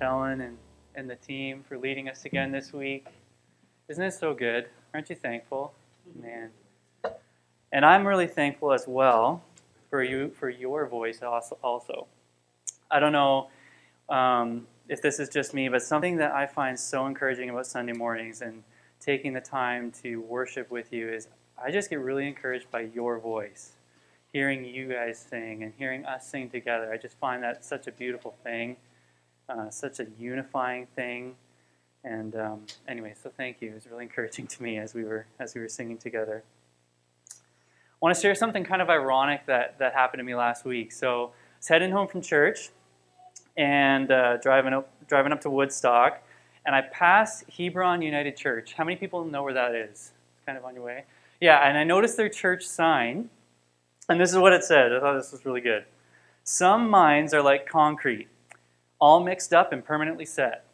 Helen 0.00 0.40
and, 0.40 0.56
and 0.94 1.10
the 1.10 1.16
team 1.16 1.62
for 1.68 1.76
leading 1.76 2.08
us 2.08 2.24
again 2.24 2.50
this 2.50 2.72
week. 2.72 3.06
Isn't 3.88 4.02
it 4.02 4.14
so 4.14 4.32
good? 4.32 4.66
Aren't 4.94 5.10
you 5.10 5.16
thankful? 5.16 5.74
Man. 6.20 6.50
And 7.72 7.84
I'm 7.84 8.06
really 8.06 8.26
thankful 8.26 8.72
as 8.72 8.86
well 8.88 9.42
for 9.90 10.02
you 10.02 10.30
for 10.30 10.48
your 10.48 10.86
voice 10.86 11.22
also. 11.22 11.58
also. 11.62 12.06
I 12.90 12.98
don't 12.98 13.12
know 13.12 13.48
um, 14.08 14.66
if 14.88 15.02
this 15.02 15.20
is 15.20 15.28
just 15.28 15.52
me, 15.52 15.68
but 15.68 15.82
something 15.82 16.16
that 16.16 16.32
I 16.32 16.46
find 16.46 16.78
so 16.78 17.06
encouraging 17.06 17.50
about 17.50 17.66
Sunday 17.66 17.92
mornings 17.92 18.40
and 18.40 18.62
taking 19.00 19.32
the 19.34 19.40
time 19.40 19.92
to 20.02 20.20
worship 20.22 20.70
with 20.70 20.92
you 20.92 21.08
is 21.08 21.28
I 21.62 21.70
just 21.70 21.90
get 21.90 22.00
really 22.00 22.26
encouraged 22.26 22.70
by 22.70 22.88
your 22.94 23.18
voice. 23.18 23.72
Hearing 24.32 24.64
you 24.64 24.88
guys 24.88 25.18
sing 25.28 25.62
and 25.62 25.72
hearing 25.76 26.06
us 26.06 26.26
sing 26.26 26.48
together, 26.48 26.90
I 26.92 26.96
just 26.96 27.18
find 27.18 27.42
that 27.42 27.64
such 27.64 27.86
a 27.86 27.92
beautiful 27.92 28.34
thing, 28.42 28.76
uh, 29.50 29.70
such 29.70 30.00
a 30.00 30.06
unifying 30.18 30.86
thing. 30.94 31.34
And 32.04 32.34
um, 32.36 32.66
anyway, 32.88 33.14
so 33.22 33.30
thank 33.36 33.60
you. 33.60 33.70
It 33.70 33.74
was 33.74 33.86
really 33.86 34.04
encouraging 34.04 34.46
to 34.46 34.62
me 34.62 34.78
as 34.78 34.94
we 34.94 35.04
were 35.04 35.26
as 35.38 35.54
we 35.54 35.60
were 35.60 35.68
singing 35.68 35.98
together. 35.98 36.42
I 37.30 37.96
want 38.00 38.14
to 38.14 38.20
share 38.20 38.34
something 38.34 38.64
kind 38.64 38.80
of 38.80 38.88
ironic 38.88 39.44
that 39.46 39.78
that 39.78 39.92
happened 39.92 40.20
to 40.20 40.24
me 40.24 40.34
last 40.34 40.64
week. 40.64 40.92
So 40.92 41.26
I 41.26 41.58
was 41.58 41.68
heading 41.68 41.90
home 41.90 42.08
from 42.08 42.22
church 42.22 42.70
and 43.56 44.10
uh, 44.10 44.38
driving 44.38 44.72
up 44.72 44.88
driving 45.06 45.32
up 45.32 45.42
to 45.42 45.50
Woodstock, 45.50 46.22
and 46.64 46.74
I 46.74 46.82
passed 46.82 47.44
Hebron 47.50 48.00
United 48.00 48.36
Church. 48.36 48.72
How 48.72 48.84
many 48.84 48.96
people 48.96 49.24
know 49.24 49.42
where 49.42 49.54
that 49.54 49.74
is? 49.74 49.90
It's 49.90 50.46
kind 50.46 50.56
of 50.56 50.64
on 50.64 50.74
your 50.74 50.84
way. 50.84 51.04
Yeah, 51.40 51.58
and 51.58 51.76
I 51.76 51.84
noticed 51.84 52.16
their 52.16 52.28
church 52.28 52.64
sign, 52.64 53.28
and 54.08 54.18
this 54.18 54.30
is 54.30 54.38
what 54.38 54.54
it 54.54 54.64
said. 54.64 54.92
I 54.92 55.00
thought 55.00 55.16
this 55.16 55.32
was 55.32 55.44
really 55.44 55.60
good. 55.60 55.84
Some 56.44 56.88
minds 56.88 57.34
are 57.34 57.42
like 57.42 57.66
concrete, 57.66 58.28
all 59.00 59.20
mixed 59.20 59.52
up 59.52 59.72
and 59.72 59.84
permanently 59.84 60.26
set. 60.26 60.64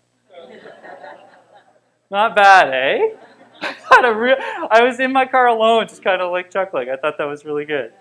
Not 2.10 2.36
bad, 2.36 2.72
eh? 2.72 3.16
I, 3.90 4.08
real, 4.08 4.36
I 4.70 4.82
was 4.82 5.00
in 5.00 5.12
my 5.12 5.26
car 5.26 5.46
alone, 5.46 5.88
just 5.88 6.02
kind 6.02 6.20
of 6.20 6.30
like 6.30 6.50
chuckling. 6.50 6.90
I 6.90 6.96
thought 6.96 7.18
that 7.18 7.24
was 7.24 7.44
really 7.44 7.64
good. 7.64 7.92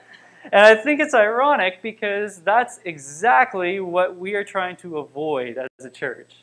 And 0.52 0.66
I 0.66 0.76
think 0.76 1.00
it's 1.00 1.14
ironic 1.14 1.82
because 1.82 2.40
that's 2.42 2.80
exactly 2.86 3.80
what 3.80 4.18
we 4.18 4.36
are 4.36 4.44
trying 4.44 4.76
to 4.78 4.98
avoid 5.00 5.58
as 5.58 5.86
a 5.86 5.90
church. 5.90 6.36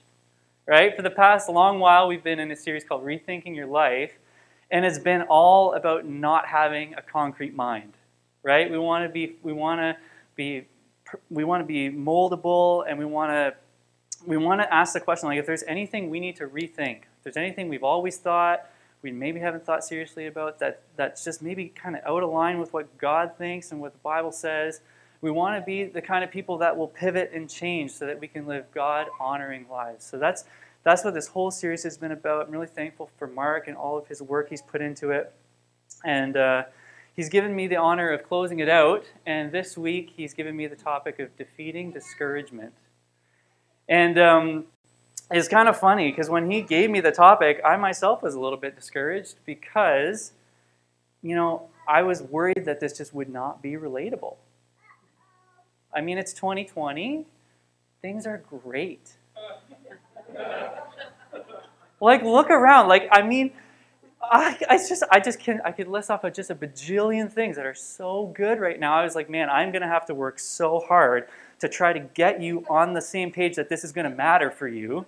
Right? 0.67 0.95
For 0.97 1.03
the 1.03 1.11
past 1.11 1.49
long 1.49 1.79
while, 1.79 2.09
we've 2.09 2.23
been 2.23 2.39
in 2.39 2.51
a 2.51 2.57
series 2.57 2.85
called 2.85 3.05
Rethinking 3.05 3.55
Your 3.55 3.67
Life, 3.67 4.13
and 4.71 4.85
it's 4.85 4.99
been 4.99 5.23
all 5.23 5.75
about 5.75 6.07
not 6.07 6.47
having 6.47 6.95
a 6.95 7.03
concrete 7.03 7.55
mind. 7.55 7.95
Right? 8.43 8.71
We 8.71 8.79
want 8.79 9.05
to 9.05 9.09
be 9.09 9.37
we 9.43 9.53
want 9.53 9.81
to 9.81 9.97
be 10.35 10.67
we 11.31 11.45
want 11.45 11.63
to 11.63 11.67
be 11.67 11.91
moldable 11.91 12.85
and 12.89 12.99
we 12.99 13.05
want 13.05 13.31
to 13.31 13.55
we 14.27 14.37
want 14.37 14.61
to 14.61 14.73
ask 14.73 14.93
the 14.93 15.01
question 15.01 15.29
like 15.29 15.39
if 15.39 15.47
there's 15.47 15.65
anything 15.65 16.11
we 16.11 16.21
need 16.21 16.37
to 16.37 16.47
rethink, 16.47 17.03
if 17.03 17.25
there's 17.25 17.37
anything 17.37 17.69
we've 17.69 17.85
always 17.85 18.19
thought, 18.19 18.67
we 19.03 19.11
maybe 19.11 19.41
haven't 19.41 19.67
thought 19.67 19.85
seriously 19.85 20.27
about 20.27 20.61
that 20.61 20.83
that's 20.97 21.25
just 21.25 21.43
maybe 21.43 21.69
kind 21.69 21.97
of 21.97 22.03
out 22.07 22.23
of 22.23 22.31
line 22.31 22.59
with 22.59 22.73
what 22.73 22.97
God 22.99 23.33
thinks 23.37 23.73
and 23.73 23.81
what 23.81 23.93
the 23.93 23.99
Bible 23.99 24.33
says. 24.33 24.81
We 25.21 25.31
want 25.31 25.61
to 25.61 25.65
be 25.65 25.85
the 25.85 26.03
kind 26.03 26.25
of 26.25 26.31
people 26.31 26.59
that 26.59 26.77
will 26.77 26.89
pivot 26.89 27.31
and 27.33 27.49
change 27.49 27.93
so 27.93 28.07
that 28.07 28.21
we 28.21 28.29
can 28.29 28.47
live 28.47 28.67
God 28.73 29.07
honoring 29.21 29.67
lives. 29.71 30.05
So 30.05 30.19
that's 30.19 30.45
that's 30.85 31.05
what 31.05 31.15
this 31.15 31.29
whole 31.29 31.51
series 31.51 31.85
has 31.85 31.97
been 31.97 32.13
about. 32.13 32.47
I'm 32.47 32.53
really 32.53 32.67
thankful 32.67 33.11
for 33.17 33.29
Mark 33.29 33.69
and 33.69 33.77
all 33.77 33.97
of 33.97 34.09
his 34.09 34.21
work 34.21 34.49
he's 34.51 34.63
put 34.63 34.81
into 34.81 35.11
it. 35.11 35.33
And 36.05 36.37
uh, 36.37 36.65
he's 37.15 37.29
given 37.29 37.55
me 37.55 37.69
the 37.69 37.77
honor 37.77 38.11
of 38.11 38.25
closing 38.25 38.59
it 38.59 38.69
out. 38.69 39.05
And 39.25 39.53
this 39.53 39.79
week, 39.79 40.13
he's 40.17 40.35
given 40.35 40.57
me 40.57 40.67
the 40.67 40.77
topic 40.77 41.21
of 41.21 41.37
defeating 41.37 41.93
discouragement. 41.93 42.73
And 43.93 44.19
um, 44.19 44.65
it's 45.31 45.49
kind 45.49 45.69
of 45.69 45.79
funny 45.79 46.11
because 46.11 46.31
when 46.31 46.51
he 46.51 46.63
gave 46.63 46.89
me 46.89 47.01
the 47.01 47.13
topic, 47.13 47.61
I 47.63 47.77
myself 47.77 48.23
was 48.23 48.33
a 48.33 48.41
little 48.41 48.57
bit 48.57 48.75
discouraged 48.75 49.35
because, 49.45 50.33
you 51.21 51.37
know, 51.37 51.69
I 51.87 52.01
was 52.01 52.23
worried 52.23 52.65
that 52.65 52.81
this 52.81 52.97
just 52.97 53.13
would 53.13 53.29
not 53.29 53.61
be 53.61 53.73
relatable. 53.73 54.37
I 55.95 56.01
mean, 56.01 56.17
it's 56.17 56.33
2020, 56.33 57.27
things 58.01 58.27
are 58.27 58.43
great. 58.65 59.13
like, 62.01 62.23
look 62.23 62.49
around. 62.49 62.89
Like, 62.89 63.11
I 63.13 63.21
mean, 63.21 63.53
I, 64.23 64.57
I 64.71 64.79
just, 64.79 65.03
I 65.11 65.21
just 65.21 65.39
can, 65.39 65.61
I 65.67 65.73
could 65.73 65.89
list 65.89 66.11
off 66.11 66.25
just 66.33 66.49
a 66.49 66.55
bajillion 66.55 67.31
things 67.31 67.57
that 67.57 67.67
are 67.67 67.75
so 67.75 68.33
good 68.35 68.59
right 68.59 68.81
now. 68.81 68.95
I 68.95 69.05
was 69.05 69.15
like, 69.15 69.29
man, 69.29 69.51
I'm 69.51 69.71
going 69.71 69.83
to 69.83 69.89
have 69.89 70.07
to 70.07 70.15
work 70.15 70.39
so 70.39 70.81
hard 70.81 71.29
to 71.63 71.69
try 71.69 71.93
to 71.93 72.01
get 72.01 72.43
you 72.43 72.67
on 72.69 72.93
the 72.93 73.01
same 73.01 73.31
page 73.31 73.55
that 73.55 73.69
this 73.69 73.85
is 73.85 73.93
going 73.93 74.11
to 74.11 74.17
matter 74.17 74.51
for 74.51 74.67
you. 74.67 75.07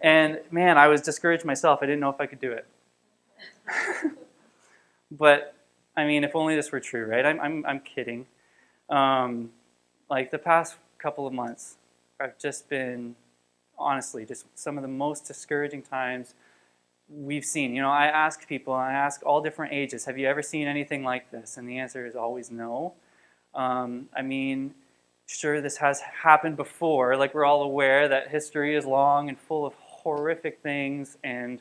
And 0.00 0.40
man, 0.50 0.76
I 0.76 0.88
was 0.88 1.00
discouraged 1.00 1.44
myself. 1.44 1.78
I 1.82 1.86
didn't 1.86 2.00
know 2.00 2.10
if 2.10 2.20
I 2.20 2.26
could 2.26 2.40
do 2.40 2.50
it. 2.50 2.66
but 5.12 5.54
I 5.96 6.04
mean, 6.04 6.24
if 6.24 6.34
only 6.34 6.56
this 6.56 6.72
were 6.72 6.80
true, 6.80 7.06
right? 7.06 7.24
I'm, 7.24 7.38
I'm, 7.38 7.64
I'm 7.64 7.78
kidding. 7.78 8.26
Um, 8.90 9.50
like 10.10 10.32
the 10.32 10.38
past 10.38 10.74
couple 10.98 11.28
of 11.28 11.32
months, 11.32 11.76
I've 12.18 12.40
just 12.40 12.68
been, 12.68 13.14
honestly, 13.78 14.26
just 14.26 14.46
some 14.58 14.76
of 14.76 14.82
the 14.82 14.88
most 14.88 15.28
discouraging 15.28 15.82
times 15.82 16.34
we've 17.08 17.44
seen. 17.44 17.72
You 17.72 17.82
know, 17.82 17.90
I 17.90 18.06
ask 18.06 18.48
people, 18.48 18.74
I 18.74 18.90
ask 18.92 19.24
all 19.24 19.40
different 19.40 19.72
ages, 19.72 20.06
have 20.06 20.18
you 20.18 20.26
ever 20.26 20.42
seen 20.42 20.66
anything 20.66 21.04
like 21.04 21.30
this? 21.30 21.56
And 21.56 21.68
the 21.68 21.78
answer 21.78 22.04
is 22.04 22.16
always 22.16 22.50
no. 22.50 22.94
Um, 23.54 24.08
I 24.12 24.22
mean, 24.22 24.74
sure, 25.26 25.60
this 25.60 25.76
has 25.78 26.00
happened 26.00 26.56
before. 26.56 27.16
Like, 27.16 27.34
we're 27.34 27.44
all 27.44 27.62
aware 27.62 28.08
that 28.08 28.28
history 28.28 28.76
is 28.76 28.84
long 28.84 29.28
and 29.28 29.38
full 29.38 29.66
of 29.66 29.74
horrific 29.74 30.60
things, 30.62 31.16
and 31.24 31.60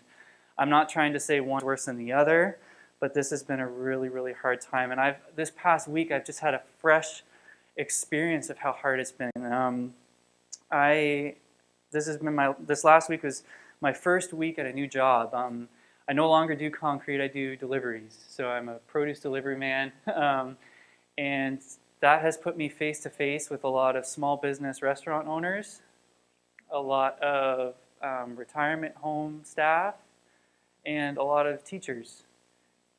I'm 0.58 0.70
not 0.70 0.90
trying 0.90 1.14
to 1.14 1.20
say 1.20 1.40
one's 1.40 1.64
worse 1.64 1.86
than 1.86 1.98
the 1.98 2.12
other, 2.12 2.60
but 3.00 3.14
this 3.14 3.30
has 3.32 3.44
been 3.44 3.60
a 3.60 3.68
really, 3.68 4.10
really 4.10 4.34
hard 4.34 4.62
time. 4.62 4.92
And 4.92 5.00
I've 5.00 5.18
this 5.36 5.52
past 5.56 5.88
week, 5.88 6.12
I've 6.12 6.26
just 6.26 6.40
had 6.40 6.54
a 6.54 6.62
fresh 6.80 7.24
experience 7.78 8.50
of 8.50 8.58
how 8.58 8.72
hard 8.72 9.00
it's 9.00 9.12
been. 9.12 9.32
Um, 9.38 9.94
I 10.72 11.36
this 11.92 12.08
has 12.08 12.18
been 12.18 12.36
my 12.36 12.54
this 12.60 12.84
last 12.84 13.10
week 13.10 13.24
was 13.24 13.44
my 13.82 13.94
first 13.94 14.34
week 14.34 14.60
at 14.60 14.66
a 14.66 14.74
new 14.74 14.88
job. 14.88 15.34
Um, 15.34 15.68
I 16.08 16.14
no 16.14 16.30
longer 16.30 16.56
do 16.56 16.70
concrete; 16.70 17.24
I 17.24 17.28
do 17.28 17.56
deliveries. 17.56 18.18
So 18.28 18.50
I'm 18.50 18.70
a 18.70 18.76
produce 18.88 19.20
delivery 19.20 19.58
man, 19.58 19.92
um, 20.16 20.58
and 21.18 21.62
that 22.04 22.22
has 22.22 22.36
put 22.36 22.58
me 22.58 22.68
face 22.68 23.00
to 23.00 23.10
face 23.10 23.50
with 23.50 23.64
a 23.64 23.68
lot 23.70 23.96
of 23.96 24.06
small 24.06 24.36
business 24.36 24.82
restaurant 24.82 25.26
owners, 25.26 25.80
a 26.70 26.78
lot 26.78 27.18
of 27.24 27.76
um, 28.02 28.36
retirement 28.36 28.94
home 28.98 29.40
staff, 29.46 29.96
and 30.86 31.16
a 31.18 31.24
lot 31.24 31.48
of 31.48 31.64
teachers. 31.64 32.24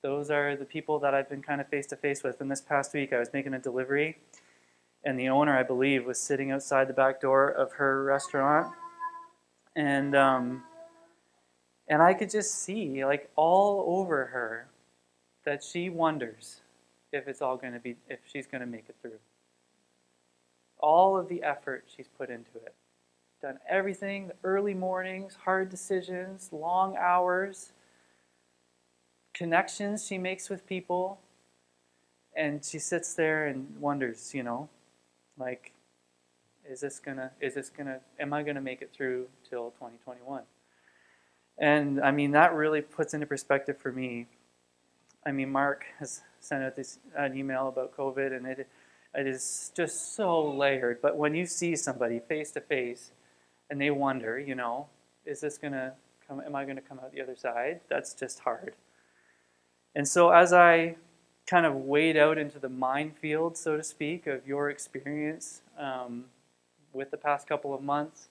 Those 0.00 0.30
are 0.30 0.56
the 0.56 0.64
people 0.64 0.98
that 1.00 1.12
I've 1.12 1.28
been 1.28 1.42
kind 1.42 1.60
of 1.60 1.68
face 1.68 1.86
to 1.88 1.96
face 1.96 2.22
with. 2.22 2.40
And 2.40 2.50
this 2.50 2.62
past 2.62 2.94
week, 2.94 3.12
I 3.12 3.18
was 3.18 3.28
making 3.34 3.52
a 3.52 3.58
delivery, 3.58 4.16
and 5.04 5.20
the 5.20 5.28
owner, 5.28 5.54
I 5.54 5.64
believe, 5.64 6.06
was 6.06 6.18
sitting 6.18 6.50
outside 6.50 6.88
the 6.88 6.94
back 6.94 7.20
door 7.20 7.50
of 7.50 7.72
her 7.72 8.04
restaurant, 8.04 8.72
and 9.76 10.16
um, 10.16 10.62
and 11.88 12.00
I 12.00 12.14
could 12.14 12.30
just 12.30 12.54
see, 12.54 13.04
like 13.04 13.28
all 13.36 13.98
over 13.98 14.24
her, 14.24 14.68
that 15.44 15.62
she 15.62 15.90
wonders 15.90 16.62
if 17.14 17.28
it's 17.28 17.40
all 17.40 17.56
going 17.56 17.72
to 17.72 17.80
be, 17.80 17.96
if 18.08 18.20
she's 18.30 18.46
going 18.46 18.60
to 18.60 18.66
make 18.66 18.88
it 18.88 18.96
through. 19.00 19.18
All 20.78 21.16
of 21.16 21.28
the 21.28 21.42
effort 21.42 21.84
she's 21.94 22.08
put 22.08 22.28
into 22.28 22.56
it 22.56 22.74
done 23.44 23.58
everything 23.68 24.28
the 24.28 24.34
early 24.42 24.72
mornings, 24.72 25.36
hard 25.44 25.68
decisions, 25.68 26.48
long 26.50 26.96
hours, 26.96 27.72
connections 29.34 30.06
she 30.06 30.16
makes 30.16 30.48
with 30.48 30.66
people. 30.66 31.20
And 32.34 32.64
she 32.64 32.78
sits 32.78 33.12
there 33.12 33.46
and 33.46 33.78
wonders, 33.78 34.32
you 34.34 34.42
know, 34.42 34.68
like, 35.38 35.72
is 36.68 36.80
this 36.80 36.98
gonna, 36.98 37.32
is 37.38 37.54
this 37.54 37.68
gonna, 37.68 38.00
am 38.18 38.32
I 38.32 38.42
gonna 38.42 38.62
make 38.62 38.80
it 38.80 38.90
through 38.94 39.28
till 39.48 39.72
2021? 39.72 40.42
And 41.58 42.00
I 42.00 42.10
mean, 42.10 42.30
that 42.30 42.54
really 42.54 42.80
puts 42.80 43.12
into 43.12 43.26
perspective 43.26 43.76
for 43.78 43.92
me. 43.92 44.26
I 45.26 45.32
mean, 45.32 45.50
Mark 45.50 45.86
has 45.98 46.22
sent 46.40 46.62
out 46.62 46.76
this 46.76 46.98
an 47.16 47.36
email 47.36 47.68
about 47.68 47.96
COVID, 47.96 48.36
and 48.36 48.46
it 48.46 48.68
it 49.14 49.26
is 49.26 49.70
just 49.74 50.16
so 50.16 50.44
layered. 50.44 51.00
But 51.00 51.16
when 51.16 51.34
you 51.34 51.46
see 51.46 51.76
somebody 51.76 52.18
face 52.18 52.50
to 52.52 52.60
face 52.60 53.12
and 53.70 53.80
they 53.80 53.90
wonder, 53.90 54.38
you 54.38 54.54
know, 54.54 54.88
is 55.24 55.40
this 55.40 55.56
to 55.58 55.92
come, 56.26 56.40
am 56.40 56.56
I 56.56 56.64
to 56.64 56.80
come 56.80 56.98
out 56.98 57.12
the 57.12 57.22
other 57.22 57.36
side? 57.36 57.80
That's 57.88 58.12
just 58.14 58.40
hard. 58.40 58.74
And 59.94 60.06
so 60.08 60.30
as 60.30 60.52
I 60.52 60.96
kind 61.46 61.66
of 61.66 61.74
wade 61.74 62.16
out 62.16 62.38
into 62.38 62.58
the 62.58 62.68
minefield, 62.68 63.56
so 63.56 63.76
to 63.76 63.82
speak, 63.84 64.26
of 64.26 64.46
your 64.46 64.70
experience 64.70 65.62
um, 65.78 66.24
with 66.92 67.10
the 67.10 67.16
past 67.16 67.46
couple 67.46 67.72
of 67.72 67.82
months, 67.82 68.28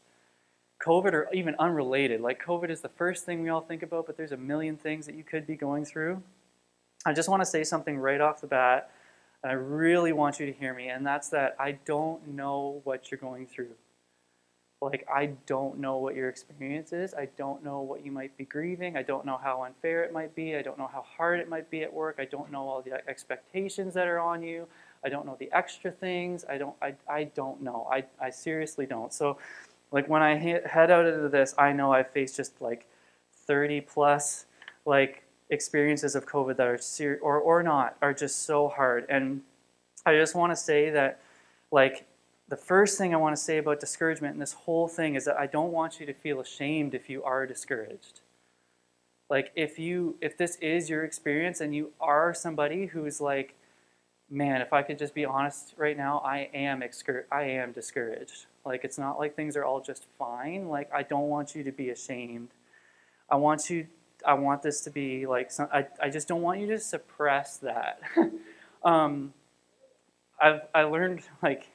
COVID 0.85 1.13
or 1.13 1.29
even 1.33 1.55
unrelated, 1.59 2.19
like 2.19 2.43
COVID 2.43 2.69
is 2.69 2.81
the 2.81 2.89
first 2.89 3.25
thing 3.25 3.41
we 3.41 3.49
all 3.49 3.61
think 3.61 3.83
about, 3.83 4.05
but 4.05 4.17
there's 4.17 4.33
a 4.33 4.37
million 4.37 4.75
things 4.75 5.05
that 5.05 5.15
you 5.15 5.23
could 5.23 5.47
be 5.47 5.55
going 5.55 5.85
through. 5.85 6.21
I 7.05 7.13
just 7.13 7.29
want 7.29 7.41
to 7.41 7.45
say 7.45 7.63
something 7.63 7.97
right 7.97 8.21
off 8.21 8.41
the 8.41 8.47
bat, 8.47 8.89
and 9.43 9.51
I 9.51 9.55
really 9.55 10.13
want 10.13 10.39
you 10.39 10.45
to 10.45 10.53
hear 10.53 10.73
me, 10.73 10.87
and 10.87 11.05
that's 11.05 11.29
that 11.29 11.55
I 11.59 11.73
don't 11.85 12.25
know 12.29 12.81
what 12.85 13.11
you're 13.11 13.19
going 13.19 13.45
through. 13.45 13.75
Like, 14.81 15.07
I 15.13 15.27
don't 15.45 15.79
know 15.79 15.97
what 15.97 16.15
your 16.15 16.27
experience 16.27 16.91
is. 16.91 17.13
I 17.13 17.29
don't 17.37 17.63
know 17.63 17.81
what 17.81 18.05
you 18.05 18.11
might 18.11 18.35
be 18.37 18.43
grieving. 18.43 18.97
I 18.97 19.01
don't 19.01 19.25
know 19.25 19.39
how 19.41 19.63
unfair 19.63 20.03
it 20.03 20.11
might 20.11 20.35
be. 20.35 20.57
I 20.57 20.61
don't 20.61 20.77
know 20.77 20.89
how 20.91 21.05
hard 21.17 21.39
it 21.39 21.47
might 21.47 21.69
be 21.69 21.83
at 21.83 21.93
work. 21.93 22.17
I 22.19 22.25
don't 22.25 22.51
know 22.51 22.67
all 22.67 22.81
the 22.81 23.01
expectations 23.09 23.93
that 23.93 24.07
are 24.07 24.19
on 24.19 24.43
you. 24.43 24.67
I 25.05 25.09
don't 25.09 25.25
know 25.25 25.37
the 25.39 25.49
extra 25.53 25.91
things. 25.91 26.43
I 26.49 26.57
don't, 26.57 26.75
I, 26.81 26.95
I 27.07 27.25
don't 27.25 27.61
know. 27.61 27.87
I, 27.91 28.03
I 28.19 28.29
seriously 28.29 28.85
don't. 28.85 29.13
So, 29.13 29.37
like, 29.91 30.09
when 30.09 30.21
I 30.21 30.35
head 30.35 30.91
out 30.91 31.05
into 31.05 31.29
this, 31.29 31.55
I 31.57 31.71
know 31.71 31.93
I've 31.93 32.09
faced 32.11 32.35
just 32.35 32.61
like 32.61 32.85
30 33.47 33.81
plus, 33.81 34.45
like, 34.85 35.23
experiences 35.53 36.15
of 36.15 36.25
COVID 36.25 36.57
that 36.57 36.67
are 36.67 36.77
serious 36.77 37.21
or, 37.23 37.37
or 37.39 37.63
not 37.63 37.95
are 38.01 38.13
just 38.13 38.43
so 38.43 38.67
hard. 38.67 39.05
And 39.09 39.41
I 40.05 40.15
just 40.15 40.35
want 40.35 40.51
to 40.51 40.55
say 40.55 40.89
that, 40.89 41.21
like, 41.71 42.05
the 42.49 42.57
first 42.57 42.97
thing 42.97 43.13
I 43.13 43.17
want 43.17 43.35
to 43.35 43.41
say 43.41 43.57
about 43.57 43.79
discouragement 43.79 44.33
and 44.33 44.41
this 44.41 44.53
whole 44.53 44.87
thing 44.87 45.15
is 45.15 45.25
that 45.25 45.37
I 45.37 45.47
don't 45.47 45.71
want 45.71 45.99
you 45.99 46.05
to 46.05 46.13
feel 46.13 46.39
ashamed 46.39 46.93
if 46.93 47.09
you 47.09 47.23
are 47.23 47.47
discouraged. 47.47 48.19
Like 49.29 49.51
if 49.55 49.79
you 49.79 50.15
if 50.21 50.37
this 50.37 50.57
is 50.57 50.89
your 50.89 51.03
experience 51.03 51.61
and 51.61 51.73
you 51.73 51.91
are 51.99 52.33
somebody 52.33 52.85
who's 52.87 53.19
like, 53.19 53.55
man, 54.29 54.61
if 54.61 54.73
I 54.73 54.83
could 54.83 54.99
just 54.99 55.15
be 55.15 55.25
honest 55.25 55.73
right 55.77 55.97
now, 55.97 56.19
I 56.19 56.49
am 56.53 56.83
excur- 56.83 57.25
I 57.31 57.43
am 57.43 57.71
discouraged. 57.71 58.45
Like 58.65 58.83
it's 58.83 58.99
not 58.99 59.17
like 59.17 59.35
things 59.35 59.55
are 59.55 59.65
all 59.65 59.81
just 59.81 60.05
fine. 60.19 60.67
Like 60.67 60.93
I 60.93 61.01
don't 61.01 61.29
want 61.29 61.55
you 61.55 61.63
to 61.63 61.71
be 61.71 61.89
ashamed. 61.89 62.49
I 63.29 63.37
want 63.37 63.69
you 63.69 63.87
I 64.25 64.33
want 64.35 64.61
this 64.61 64.81
to 64.81 64.89
be 64.89 65.25
like 65.25 65.51
some, 65.51 65.67
I, 65.71 65.87
I 66.01 66.09
just 66.09 66.27
don't 66.27 66.41
want 66.41 66.59
you 66.59 66.67
to 66.67 66.79
suppress 66.79 67.57
that. 67.57 68.01
um, 68.83 69.33
I've 70.41 70.61
I 70.73 70.83
learned 70.83 71.21
like 71.41 71.69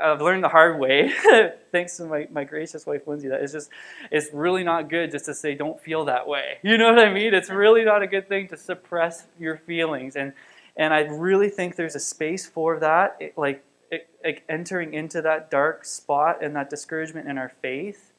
I've 0.00 0.20
learned 0.20 0.44
the 0.44 0.48
hard 0.48 0.78
way, 0.78 1.10
thanks 1.72 1.96
to 1.96 2.04
my, 2.04 2.28
my 2.30 2.44
gracious 2.44 2.84
wife 2.84 3.06
Lindsay, 3.06 3.28
that 3.28 3.40
it's 3.40 3.52
just 3.52 3.70
it's 4.10 4.28
really 4.32 4.62
not 4.62 4.90
good 4.90 5.10
just 5.10 5.24
to 5.26 5.34
say 5.34 5.54
don't 5.54 5.80
feel 5.80 6.04
that 6.06 6.28
way. 6.28 6.58
You 6.62 6.76
know 6.78 6.92
what 6.92 6.98
I 6.98 7.12
mean? 7.12 7.32
It's 7.32 7.48
really 7.48 7.84
not 7.84 8.02
a 8.02 8.06
good 8.06 8.28
thing 8.28 8.48
to 8.48 8.56
suppress 8.56 9.26
your 9.38 9.56
feelings, 9.56 10.16
and 10.16 10.32
and 10.76 10.92
I 10.92 11.00
really 11.00 11.48
think 11.48 11.76
there's 11.76 11.94
a 11.94 12.00
space 12.00 12.46
for 12.46 12.78
that, 12.80 13.16
it, 13.18 13.38
like, 13.38 13.64
it, 13.90 14.08
like 14.22 14.44
entering 14.48 14.92
into 14.92 15.22
that 15.22 15.50
dark 15.50 15.86
spot 15.86 16.44
and 16.44 16.54
that 16.54 16.68
discouragement 16.68 17.28
in 17.28 17.38
our 17.38 17.48
faith. 17.48 18.12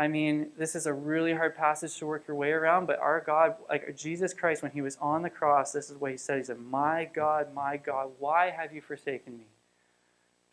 I 0.00 0.08
mean, 0.08 0.48
this 0.56 0.74
is 0.74 0.86
a 0.86 0.94
really 0.94 1.34
hard 1.34 1.54
passage 1.54 1.98
to 1.98 2.06
work 2.06 2.26
your 2.26 2.34
way 2.34 2.52
around, 2.52 2.86
but 2.86 2.98
our 3.00 3.20
God, 3.20 3.56
like 3.68 3.94
Jesus 3.98 4.32
Christ, 4.32 4.62
when 4.62 4.72
he 4.72 4.80
was 4.80 4.96
on 4.98 5.20
the 5.20 5.28
cross, 5.28 5.72
this 5.72 5.90
is 5.90 6.00
what 6.00 6.10
he 6.10 6.16
said. 6.16 6.38
He 6.38 6.44
said, 6.44 6.58
My 6.58 7.04
God, 7.12 7.52
my 7.54 7.76
God, 7.76 8.12
why 8.18 8.48
have 8.48 8.72
you 8.72 8.80
forsaken 8.80 9.36
me? 9.36 9.44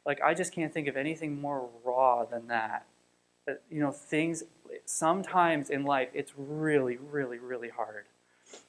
Like, 0.05 0.19
I 0.21 0.33
just 0.33 0.53
can't 0.53 0.73
think 0.73 0.89
of 0.89 0.97
anything 0.97 1.39
more 1.39 1.69
raw 1.85 2.25
than 2.25 2.47
that. 2.49 2.87
That, 3.45 3.61
you 3.71 3.79
know, 3.79 3.91
things, 3.91 4.43
sometimes 4.83 5.69
in 5.69 5.85
life, 5.85 6.09
it's 6.13 6.33
really, 6.35 6.97
really, 6.97 7.39
really 7.39 7.69
hard 7.69 8.03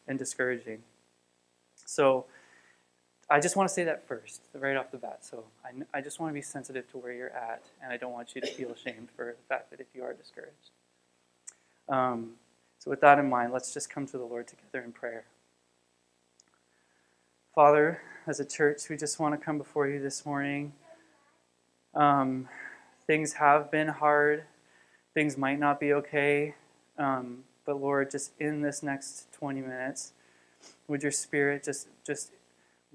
and 0.06 0.16
discouraging. 0.16 0.84
So, 1.74 2.26
I 3.30 3.40
just 3.40 3.56
want 3.56 3.68
to 3.68 3.74
say 3.74 3.84
that 3.84 4.06
first, 4.08 4.42
right 4.54 4.76
off 4.76 4.90
the 4.90 4.96
bat. 4.96 5.18
So, 5.22 5.44
I, 5.64 5.98
I 5.98 6.00
just 6.00 6.18
want 6.18 6.30
to 6.30 6.34
be 6.34 6.42
sensitive 6.42 6.90
to 6.92 6.98
where 6.98 7.12
you're 7.12 7.30
at, 7.30 7.62
and 7.82 7.92
I 7.92 7.96
don't 7.96 8.12
want 8.12 8.34
you 8.34 8.40
to 8.40 8.46
feel 8.46 8.70
ashamed 8.70 9.08
for 9.14 9.26
the 9.26 9.48
fact 9.48 9.70
that 9.70 9.80
if 9.80 9.86
you 9.94 10.02
are 10.02 10.14
discouraged. 10.14 10.70
Um, 11.88 12.32
so, 12.78 12.90
with 12.90 13.00
that 13.02 13.18
in 13.18 13.28
mind, 13.28 13.52
let's 13.52 13.74
just 13.74 13.90
come 13.90 14.06
to 14.06 14.18
the 14.18 14.24
Lord 14.24 14.46
together 14.48 14.82
in 14.82 14.92
prayer. 14.92 15.24
Father, 17.54 18.00
as 18.26 18.40
a 18.40 18.44
church, 18.44 18.88
we 18.88 18.96
just 18.96 19.20
want 19.20 19.38
to 19.38 19.44
come 19.44 19.58
before 19.58 19.88
you 19.88 20.00
this 20.00 20.24
morning. 20.24 20.72
Um, 21.94 22.48
things 23.06 23.34
have 23.34 23.70
been 23.70 23.88
hard. 23.88 24.44
Things 25.12 25.36
might 25.36 25.58
not 25.58 25.80
be 25.80 25.92
okay. 25.92 26.54
Um, 26.98 27.44
but 27.66 27.80
Lord, 27.80 28.10
just 28.10 28.32
in 28.40 28.62
this 28.62 28.82
next 28.82 29.32
20 29.32 29.60
minutes, 29.60 30.12
would 30.86 31.02
your 31.02 31.12
spirit 31.12 31.64
just 31.64 31.88
just 32.06 32.30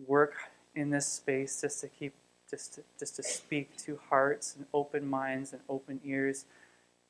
work 0.08 0.34
in 0.76 0.90
this 0.90 1.08
space 1.08 1.62
just 1.62 1.82
to 1.82 1.88
keep 1.88 2.14
just 2.50 2.76
to, 2.76 2.84
just 3.00 3.16
to 3.16 3.24
speak 3.24 3.76
to 3.78 4.00
hearts 4.10 4.56
and 4.56 4.68
open 4.74 5.10
minds 5.10 5.54
and 5.54 5.62
open 5.68 6.00
ears, 6.06 6.46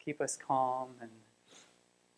keep 0.04 0.22
us 0.22 0.38
calm 0.38 0.90
and 1.02 1.10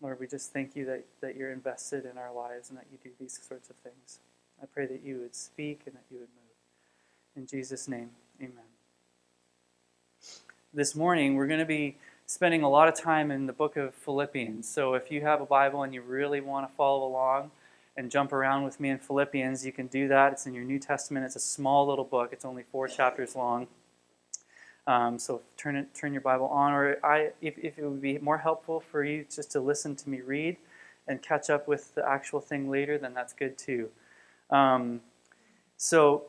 Lord, 0.01 0.19
we 0.19 0.27
just 0.27 0.51
thank 0.51 0.75
you 0.75 0.85
that, 0.85 1.05
that 1.21 1.35
you're 1.35 1.51
invested 1.51 2.05
in 2.05 2.17
our 2.17 2.31
lives 2.31 2.69
and 2.69 2.77
that 2.77 2.85
you 2.91 2.97
do 3.01 3.09
these 3.19 3.39
sorts 3.41 3.69
of 3.69 3.77
things. 3.77 4.19
I 4.61 4.65
pray 4.65 4.85
that 4.87 5.01
you 5.03 5.19
would 5.19 5.33
speak 5.33 5.83
and 5.85 5.95
that 5.95 6.03
you 6.11 6.19
would 6.19 6.29
move. 6.35 7.37
In 7.37 7.47
Jesus' 7.47 7.87
name, 7.87 8.11
amen 8.39 8.65
this 10.75 10.93
morning, 10.93 11.35
we're 11.35 11.47
going 11.47 11.61
to 11.61 11.65
be 11.65 11.95
spending 12.25 12.61
a 12.61 12.69
lot 12.69 12.89
of 12.89 12.95
time 12.95 13.31
in 13.31 13.45
the 13.45 13.53
book 13.53 13.77
of 13.77 13.93
Philippians. 13.93 14.67
So 14.67 14.93
if 14.93 15.09
you 15.09 15.21
have 15.21 15.39
a 15.39 15.45
Bible 15.45 15.83
and 15.83 15.93
you 15.93 16.01
really 16.01 16.41
want 16.41 16.69
to 16.69 16.75
follow 16.75 17.07
along 17.07 17.51
and 17.97 18.11
jump 18.11 18.33
around 18.33 18.63
with 18.63 18.79
me 18.79 18.89
in 18.89 18.97
Philippians, 18.97 19.65
you 19.65 19.71
can 19.71 19.87
do 19.87 20.07
that. 20.09 20.33
It's 20.33 20.45
in 20.45 20.53
your 20.53 20.65
New 20.65 20.79
Testament. 20.79 21.25
It's 21.25 21.35
a 21.35 21.39
small 21.39 21.87
little 21.87 22.03
book. 22.03 22.29
It's 22.33 22.45
only 22.45 22.63
four 22.71 22.87
chapters 22.87 23.35
long. 23.35 23.67
Um, 24.87 25.17
so 25.17 25.41
turn 25.57 25.75
it, 25.75 25.93
turn 25.95 26.13
your 26.13 26.21
Bible 26.21 26.47
on, 26.47 26.73
or 26.73 26.97
I, 27.03 27.31
if, 27.41 27.57
if 27.57 27.79
it 27.79 27.85
would 27.87 28.01
be 28.01 28.19
more 28.19 28.37
helpful 28.37 28.79
for 28.79 29.03
you 29.03 29.25
just 29.33 29.51
to 29.53 29.59
listen 29.59 29.95
to 29.95 30.09
me 30.09 30.21
read 30.21 30.57
and 31.07 31.21
catch 31.21 31.49
up 31.49 31.67
with 31.67 31.95
the 31.95 32.07
actual 32.07 32.39
thing 32.39 32.69
later, 32.69 32.97
then 32.97 33.13
that's 33.13 33.33
good 33.33 33.57
too. 33.57 33.89
Um, 34.51 35.01
so 35.77 36.25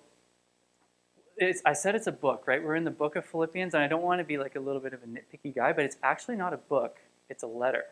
I 1.66 1.74
said 1.74 1.94
it's 1.94 2.06
a 2.06 2.12
book, 2.12 2.44
right? 2.46 2.62
We're 2.62 2.76
in 2.76 2.84
the 2.84 2.90
book 2.90 3.14
of 3.16 3.26
Philippians, 3.26 3.74
and 3.74 3.82
I 3.82 3.88
don't 3.88 4.02
want 4.02 4.20
to 4.20 4.24
be 4.24 4.38
like 4.38 4.56
a 4.56 4.60
little 4.60 4.80
bit 4.80 4.94
of 4.94 5.02
a 5.02 5.06
nitpicky 5.06 5.54
guy, 5.54 5.72
but 5.74 5.84
it's 5.84 5.98
actually 6.02 6.36
not 6.36 6.54
a 6.54 6.56
book, 6.56 6.96
it's 7.28 7.42
a 7.42 7.46
letter. 7.46 7.84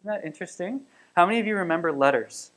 Isn't 0.00 0.12
that 0.12 0.24
interesting? 0.24 0.82
How 1.16 1.26
many 1.26 1.40
of 1.40 1.46
you 1.46 1.56
remember 1.56 1.90
letters? 1.90 2.52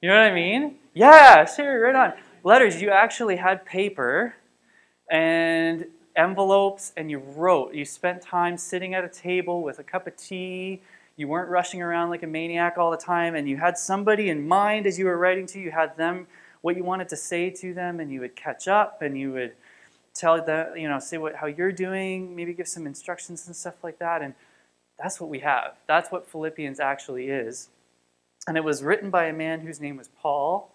You 0.00 0.08
know 0.08 0.16
what 0.16 0.24
I 0.24 0.34
mean? 0.34 0.76
Yeah, 0.94 1.44
sure, 1.44 1.80
right 1.80 1.94
on. 1.94 2.12
Letters, 2.44 2.80
you 2.80 2.90
actually 2.90 3.36
had 3.36 3.64
paper 3.66 4.34
and 5.10 5.86
envelopes, 6.16 6.92
and 6.96 7.10
you 7.10 7.18
wrote. 7.18 7.74
You 7.74 7.84
spent 7.84 8.22
time 8.22 8.56
sitting 8.56 8.94
at 8.94 9.04
a 9.04 9.08
table 9.08 9.62
with 9.62 9.78
a 9.78 9.82
cup 9.82 10.06
of 10.06 10.16
tea. 10.16 10.82
You 11.16 11.28
weren't 11.28 11.50
rushing 11.50 11.82
around 11.82 12.10
like 12.10 12.22
a 12.22 12.26
maniac 12.26 12.78
all 12.78 12.90
the 12.90 12.96
time, 12.96 13.34
and 13.34 13.48
you 13.48 13.56
had 13.56 13.76
somebody 13.76 14.28
in 14.30 14.46
mind 14.46 14.86
as 14.86 14.98
you 14.98 15.06
were 15.06 15.18
writing 15.18 15.46
to. 15.46 15.60
You 15.60 15.70
had 15.70 15.96
them 15.96 16.26
what 16.60 16.76
you 16.76 16.84
wanted 16.84 17.08
to 17.10 17.16
say 17.16 17.50
to 17.50 17.74
them, 17.74 18.00
and 18.00 18.12
you 18.12 18.20
would 18.20 18.36
catch 18.36 18.68
up 18.68 19.02
and 19.02 19.18
you 19.18 19.32
would 19.32 19.52
tell 20.14 20.44
them, 20.44 20.76
you 20.76 20.88
know, 20.88 20.98
say 20.98 21.18
what 21.18 21.36
how 21.36 21.46
you're 21.46 21.72
doing, 21.72 22.34
maybe 22.34 22.52
give 22.52 22.68
some 22.68 22.86
instructions 22.86 23.46
and 23.46 23.54
stuff 23.54 23.82
like 23.82 23.98
that. 23.98 24.22
And 24.22 24.34
that's 25.00 25.20
what 25.20 25.30
we 25.30 25.38
have. 25.40 25.76
That's 25.86 26.10
what 26.10 26.28
Philippians 26.28 26.80
actually 26.80 27.28
is. 27.28 27.68
And 28.46 28.56
it 28.56 28.64
was 28.64 28.82
written 28.82 29.10
by 29.10 29.26
a 29.26 29.32
man 29.32 29.60
whose 29.60 29.80
name 29.80 29.96
was 29.96 30.08
Paul. 30.20 30.72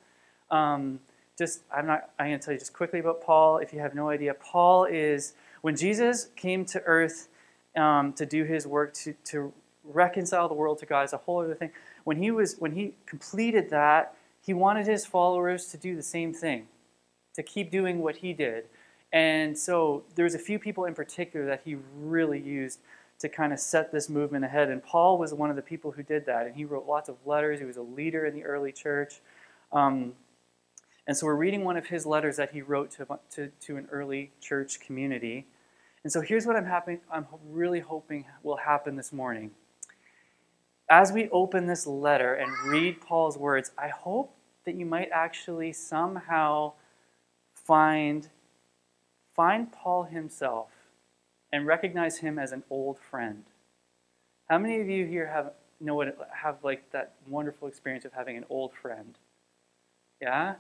Um, 0.52 1.00
just 1.38 1.64
I'm 1.76 1.88
not 1.88 2.12
I'm 2.20 2.28
going 2.28 2.40
to 2.40 2.46
tell 2.46 2.54
you 2.54 2.60
just 2.60 2.74
quickly 2.74 3.00
about 3.00 3.22
Paul. 3.22 3.58
If 3.58 3.74
you 3.74 3.80
have 3.80 3.96
no 3.96 4.10
idea, 4.10 4.34
Paul 4.36 4.86
is 4.86 5.34
when 5.62 5.76
Jesus 5.76 6.30
came 6.36 6.66
to 6.66 6.82
earth 6.84 7.30
um, 7.76 8.14
to 8.14 8.26
do 8.26 8.44
his 8.44 8.68
work 8.68 8.94
to 8.96 9.14
to 9.26 9.52
reconcile 9.84 10.48
the 10.48 10.54
world 10.54 10.80
to 10.80 10.86
God. 10.86 11.04
It's 11.04 11.14
a 11.14 11.18
whole 11.18 11.42
other 11.42 11.56
thing. 11.56 11.72
When 12.04 12.18
he 12.18 12.32
was 12.32 12.56
when 12.60 12.74
he 12.74 12.94
completed 13.06 13.70
that, 13.72 14.16
he 14.42 14.54
wanted 14.54 14.86
his 14.86 15.06
followers 15.06 15.68
to 15.68 15.78
do 15.78 15.96
the 15.96 16.04
same 16.04 16.34
thing, 16.34 16.68
to 17.34 17.44
keep 17.44 17.72
doing 17.72 18.00
what 18.00 18.18
he 18.18 18.34
did. 18.34 18.66
And 19.12 19.58
so 19.58 20.04
there's 20.16 20.34
a 20.34 20.40
few 20.40 20.58
people 20.60 20.86
in 20.86 20.96
particular 20.96 21.46
that 21.46 21.62
he 21.64 21.78
really 21.96 22.40
used 22.40 22.80
to 23.24 23.30
kind 23.30 23.52
of 23.52 23.60
set 23.60 23.92
this 23.92 24.10
movement 24.10 24.46
ahead. 24.46 24.70
And 24.70 24.82
Paul 24.82 25.18
was 25.18 25.34
one 25.34 25.50
of 25.50 25.56
the 25.56 25.62
people 25.62 25.92
who 25.92 26.04
did 26.04 26.26
that. 26.28 26.46
And 26.46 26.56
he 26.56 26.64
wrote 26.64 26.88
lots 26.88 27.10
of 27.10 27.18
letters. 27.26 27.60
He 27.60 27.66
was 27.66 27.78
a 27.78 27.82
leader 27.82 28.26
in 28.26 28.34
the 28.34 28.44
early 28.44 28.72
church. 28.72 29.16
Um, 29.72 30.14
and 31.08 31.18
so 31.18 31.26
we're 31.26 31.36
reading 31.36 31.64
one 31.64 31.76
of 31.76 31.88
his 31.88 32.06
letters 32.06 32.38
that 32.38 32.52
he 32.52 32.62
wrote 32.62 32.92
to, 32.92 33.08
to, 33.32 33.48
to 33.48 33.78
an 33.78 33.88
early 33.92 34.32
church 34.40 34.80
community. 34.80 35.48
And 36.04 36.14
so 36.14 36.22
here's 36.22 36.46
what 36.46 36.56
I'm, 36.56 36.66
happy, 36.66 37.00
I'm 37.12 37.26
really 37.50 37.80
hoping 37.80 38.26
will 38.44 38.58
happen 38.58 38.96
this 38.96 39.12
morning 39.12 39.52
as 40.90 41.12
we 41.12 41.30
open 41.30 41.66
this 41.66 41.88
letter 41.88 42.36
and 42.36 42.52
read 42.68 43.02
Paul's 43.02 43.38
words, 43.38 43.72
I 43.78 43.88
hope 43.88 44.36
that 44.66 44.76
you 44.76 44.86
might 44.86 45.10
actually 45.12 45.74
somehow 45.74 46.74
find, 47.56 48.30
find 49.34 49.72
Paul 49.72 50.04
himself 50.04 50.70
and 51.54 51.66
recognize 51.66 52.18
him 52.18 52.38
as 52.38 52.52
an 52.52 52.64
old 52.70 53.00
friend. 53.00 53.46
How 54.50 54.58
many 54.58 54.82
of 54.82 54.90
you 54.90 55.06
here 55.06 55.28
have 55.28 55.54
know 55.80 55.96
what 55.96 56.18
have 56.42 56.58
like 56.64 56.92
that 56.92 57.14
wonderful 57.30 57.70
experience 57.70 58.04
of 58.04 58.12
having 58.12 58.36
an 58.36 58.44
old 58.50 58.74
friend? 58.74 59.18
Yeah? 60.22 60.56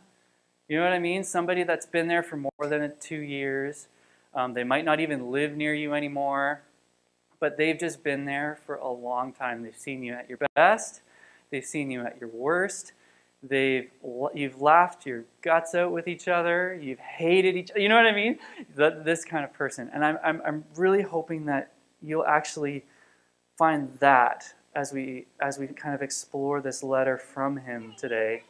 You 0.70 0.78
know 0.78 0.86
what 0.86 0.94
I 0.94 1.00
mean? 1.00 1.26
Somebody 1.26 1.64
that's 1.64 1.86
been 1.86 2.08
there 2.08 2.24
for 2.24 2.38
more 2.38 2.70
than 2.70 2.94
two 3.02 3.20
years. 3.20 3.88
Um, 4.34 4.54
they 4.54 4.64
might 4.64 4.86
not 4.86 5.02
even 5.02 5.32
live 5.32 5.58
near 5.58 5.74
you 5.74 5.94
anymore 5.94 6.62
but 7.44 7.58
they've 7.58 7.78
just 7.78 8.06
been 8.06 8.24
there 8.24 8.58
for 8.66 8.76
a 8.76 8.90
long 8.90 9.34
time. 9.34 9.64
They've 9.64 9.76
seen 9.76 10.02
you 10.02 10.14
at 10.14 10.30
your 10.30 10.38
best, 10.56 11.02
they've 11.52 11.66
seen 11.66 11.92
you 11.92 12.00
at 12.00 12.18
your 12.22 12.30
worst. 12.30 12.94
They've 13.46 13.90
you've 14.34 14.62
laughed 14.62 15.06
your 15.06 15.26
guts 15.42 15.76
out 15.76 15.92
with 15.92 16.08
each 16.08 16.30
other. 16.30 16.80
You've 16.82 17.00
hated 17.00 17.58
each. 17.58 17.72
You 17.76 17.90
know 17.90 17.98
what 17.98 18.06
I 18.06 18.14
mean? 18.14 18.40
The, 18.76 19.02
this 19.04 19.26
kind 19.26 19.44
of 19.44 19.54
person, 19.54 19.90
and 19.94 20.06
I'm, 20.06 20.18
I'm 20.24 20.42
I'm 20.46 20.64
really 20.78 21.02
hoping 21.02 21.46
that 21.48 21.74
you'll 22.02 22.26
actually 22.26 22.86
find 23.58 23.98
that 24.00 24.46
as 24.76 24.94
we 24.94 25.26
as 25.42 25.60
we 25.60 25.68
kind 25.68 25.94
of 25.94 26.02
explore 26.02 26.62
this 26.62 26.84
letter 26.84 27.18
from 27.18 27.58
him 27.58 27.94
today. 27.98 28.44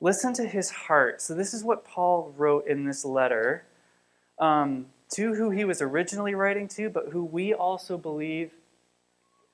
Listen 0.00 0.32
to 0.34 0.46
his 0.46 0.70
heart. 0.70 1.22
So 1.22 1.34
this 1.34 1.54
is 1.54 1.62
what 1.62 1.84
Paul 1.84 2.34
wrote 2.36 2.66
in 2.66 2.86
this 2.86 3.04
letter 3.04 3.64
um, 4.40 4.86
to 5.14 5.34
who 5.34 5.50
he 5.50 5.64
was 5.64 5.80
originally 5.82 6.34
writing 6.34 6.66
to, 6.68 6.88
but 6.90 7.10
who 7.12 7.24
we 7.24 7.52
also 7.52 7.96
believe 7.98 8.50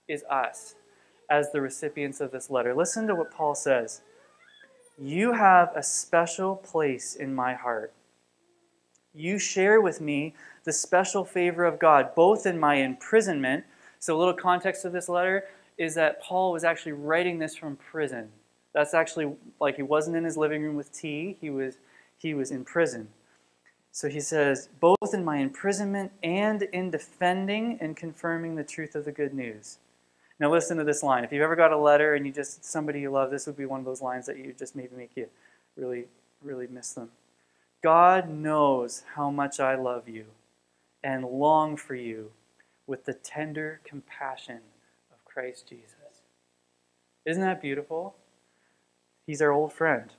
is 0.09 0.23
us 0.31 0.77
as 1.29 1.51
the 1.51 1.61
recipients 1.61 2.21
of 2.21 2.31
this 2.31 2.49
letter. 2.49 2.75
Listen 2.75 3.07
to 3.09 3.15
what 3.15 3.33
Paul 3.33 3.55
says. 3.55 4.03
You 4.99 5.33
have 5.33 5.73
a 5.77 5.83
special 5.83 6.57
place 6.57 7.17
in 7.17 7.35
my 7.35 7.53
heart. 7.53 7.93
You 9.15 9.39
share 9.39 9.81
with 9.83 10.01
me 10.01 10.35
the 10.65 10.73
special 10.73 11.23
favor 11.23 11.67
of 11.67 11.79
God, 11.79 12.15
both 12.15 12.47
in 12.47 12.59
my 12.59 12.77
imprisonment. 12.77 13.65
So, 13.99 14.17
a 14.17 14.19
little 14.19 14.33
context 14.33 14.87
of 14.87 14.93
this 14.93 15.11
letter 15.11 15.45
is 15.77 15.95
that 15.97 16.23
Paul 16.23 16.51
was 16.51 16.65
actually 16.65 16.93
writing 16.93 17.39
this 17.39 17.55
from 17.55 17.77
prison. 17.77 18.31
That's 18.73 18.95
actually 18.95 19.35
like 19.61 19.77
he 19.77 19.83
wasn't 19.83 20.17
in 20.17 20.25
his 20.25 20.39
living 20.39 20.63
room 20.63 20.77
with 20.77 20.93
tea, 20.93 21.37
he 21.43 21.51
was, 21.51 21.77
he 22.17 22.33
was 22.33 22.51
in 22.51 22.65
prison. 22.65 23.09
So 23.93 24.09
he 24.09 24.21
says, 24.21 24.69
both 24.81 25.15
in 25.15 25.25
my 25.25 25.39
imprisonment 25.39 26.13
and 26.23 26.63
in 26.63 26.91
defending 26.91 27.79
and 27.81 27.97
confirming 27.97 28.55
the 28.55 28.65
truth 28.65 28.95
of 28.95 29.05
the 29.05 29.13
good 29.13 29.35
news. 29.35 29.79
Now 30.39 30.51
listen 30.51 30.77
to 30.77 30.85
this 30.85 31.03
line. 31.03 31.25
If 31.25 31.33
you've 31.33 31.43
ever 31.43 31.57
got 31.57 31.73
a 31.73 31.79
letter 31.79 32.15
and 32.15 32.27
you 32.27 32.33
just 32.33 32.65
somebody 32.65 33.01
you 33.01 33.11
love, 33.11 33.31
this 33.31 33.47
would 33.47 33.57
be 33.57 33.67
one 33.67 33.81
of 33.81 33.87
those 33.87 34.03
lines 34.03 34.27
that 34.27 34.37
you 34.37 34.55
just 34.59 34.77
maybe 34.77 34.95
make 34.97 35.13
you 35.15 35.29
really, 35.77 36.05
really 36.43 36.67
miss 36.67 36.93
them. 36.93 37.11
God 37.83 38.29
knows 38.29 39.05
how 39.15 39.31
much 39.31 39.61
I 39.61 39.77
love 39.77 40.09
you 40.09 40.27
and 41.03 41.25
long 41.25 41.77
for 41.77 41.95
you 41.95 42.33
with 42.87 43.05
the 43.05 43.15
tender 43.15 43.81
compassion 43.85 44.61
of 45.13 45.25
Christ 45.25 45.69
Jesus. 45.69 45.95
Isn't 47.25 47.43
that 47.43 47.63
beautiful? 47.63 48.15
He's 49.27 49.41
our 49.41 49.53
old 49.53 49.73
friend. 49.73 50.13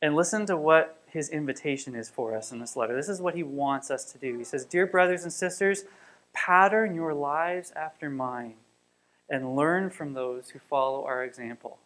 And 0.00 0.14
listen 0.14 0.46
to 0.46 0.56
what 0.56 1.00
his 1.06 1.28
invitation 1.28 1.94
is 1.94 2.08
for 2.10 2.34
us 2.36 2.52
in 2.52 2.58
this 2.58 2.76
letter. 2.76 2.94
This 2.94 3.08
is 3.08 3.20
what 3.20 3.34
he 3.34 3.42
wants 3.42 3.90
us 3.90 4.04
to 4.12 4.18
do. 4.18 4.38
He 4.38 4.44
says, 4.44 4.64
Dear 4.64 4.86
brothers 4.86 5.22
and 5.22 5.32
sisters, 5.32 5.84
pattern 6.32 6.94
your 6.94 7.14
lives 7.14 7.72
after 7.76 8.10
mine 8.10 8.54
and 9.28 9.56
learn 9.56 9.90
from 9.90 10.12
those 10.14 10.50
who 10.50 10.58
follow 10.58 11.04
our 11.04 11.24
example. 11.24 11.78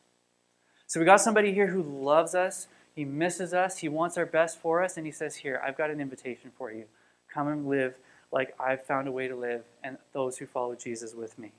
So 0.87 1.01
we 1.01 1.07
got 1.07 1.21
somebody 1.21 1.53
here 1.53 1.69
who 1.69 1.83
loves 1.83 2.35
us, 2.35 2.69
he 2.95 3.05
misses 3.05 3.53
us, 3.53 3.79
he 3.79 3.89
wants 3.89 4.17
our 4.17 4.27
best 4.27 4.59
for 4.59 4.83
us, 4.83 4.97
and 4.97 5.05
he 5.05 5.13
says, 5.13 5.37
Here, 5.37 5.61
I've 5.65 5.77
got 5.77 5.91
an 5.91 6.01
invitation 6.01 6.51
for 6.57 6.73
you. 6.73 6.85
Come 7.33 7.49
and 7.49 7.69
live 7.69 7.99
like 8.33 8.55
I've 8.59 8.85
found 8.85 9.09
a 9.09 9.13
way 9.13 9.29
to 9.29 9.37
live, 9.37 9.65
and 9.83 9.99
those 10.13 10.39
who 10.39 10.47
follow 10.47 10.75
Jesus 10.75 11.15
with 11.15 11.39
me. 11.39 11.53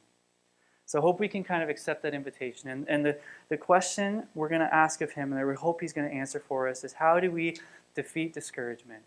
So 0.85 0.99
I 0.99 1.01
hope 1.01 1.19
we 1.19 1.27
can 1.27 1.43
kind 1.43 1.61
of 1.61 1.69
accept 1.69 2.01
that 2.03 2.13
invitation. 2.13 2.69
And, 2.69 2.87
and 2.87 3.05
the, 3.05 3.17
the 3.49 3.57
question 3.57 4.25
we're 4.33 4.47
going 4.47 4.61
to 4.61 4.73
ask 4.73 5.01
of 5.01 5.11
him, 5.11 5.31
and 5.31 5.41
that 5.41 5.45
we 5.45 5.55
hope 5.55 5.81
he's 5.81 5.93
going 5.93 6.09
to 6.09 6.15
answer 6.15 6.39
for 6.39 6.67
us, 6.67 6.83
is 6.83 6.93
how 6.93 7.19
do 7.19 7.29
we 7.29 7.57
defeat 7.93 8.33
discouragement? 8.33 9.03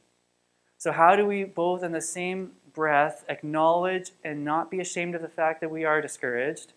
So, 0.80 0.92
how 0.92 1.14
do 1.14 1.26
we 1.26 1.44
both 1.44 1.82
in 1.82 1.92
the 1.92 2.00
same 2.00 2.52
breath 2.72 3.22
acknowledge 3.28 4.12
and 4.24 4.46
not 4.46 4.70
be 4.70 4.80
ashamed 4.80 5.14
of 5.14 5.20
the 5.20 5.28
fact 5.28 5.60
that 5.60 5.70
we 5.70 5.84
are 5.84 6.00
discouraged, 6.00 6.72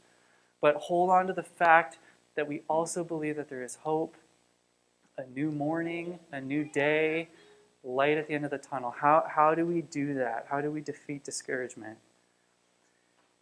but 0.60 0.76
hold 0.76 1.10
on 1.10 1.26
to 1.28 1.32
the 1.32 1.42
fact 1.42 2.00
that 2.36 2.46
we 2.46 2.64
also 2.68 3.06
believe 3.06 3.38
that 3.38 3.48
there 3.48 3.64
is 3.64 3.76
hope, 3.76 4.18
a 5.18 5.26
new 5.28 5.52
morning, 5.52 6.20
a 6.34 6.42
new 6.42 6.66
day, 6.66 7.30
light 7.82 8.18
at 8.18 8.28
the 8.28 8.34
end 8.34 8.44
of 8.44 8.52
the 8.52 8.58
tunnel? 8.58 8.92
How, 8.92 9.24
how 9.26 9.56
do 9.56 9.66
we 9.66 9.84
do 9.84 10.16
that? 10.16 10.48
How 10.50 10.60
do 10.60 10.70
we 10.70 10.82
defeat 10.82 11.24
discouragement? 11.24 11.98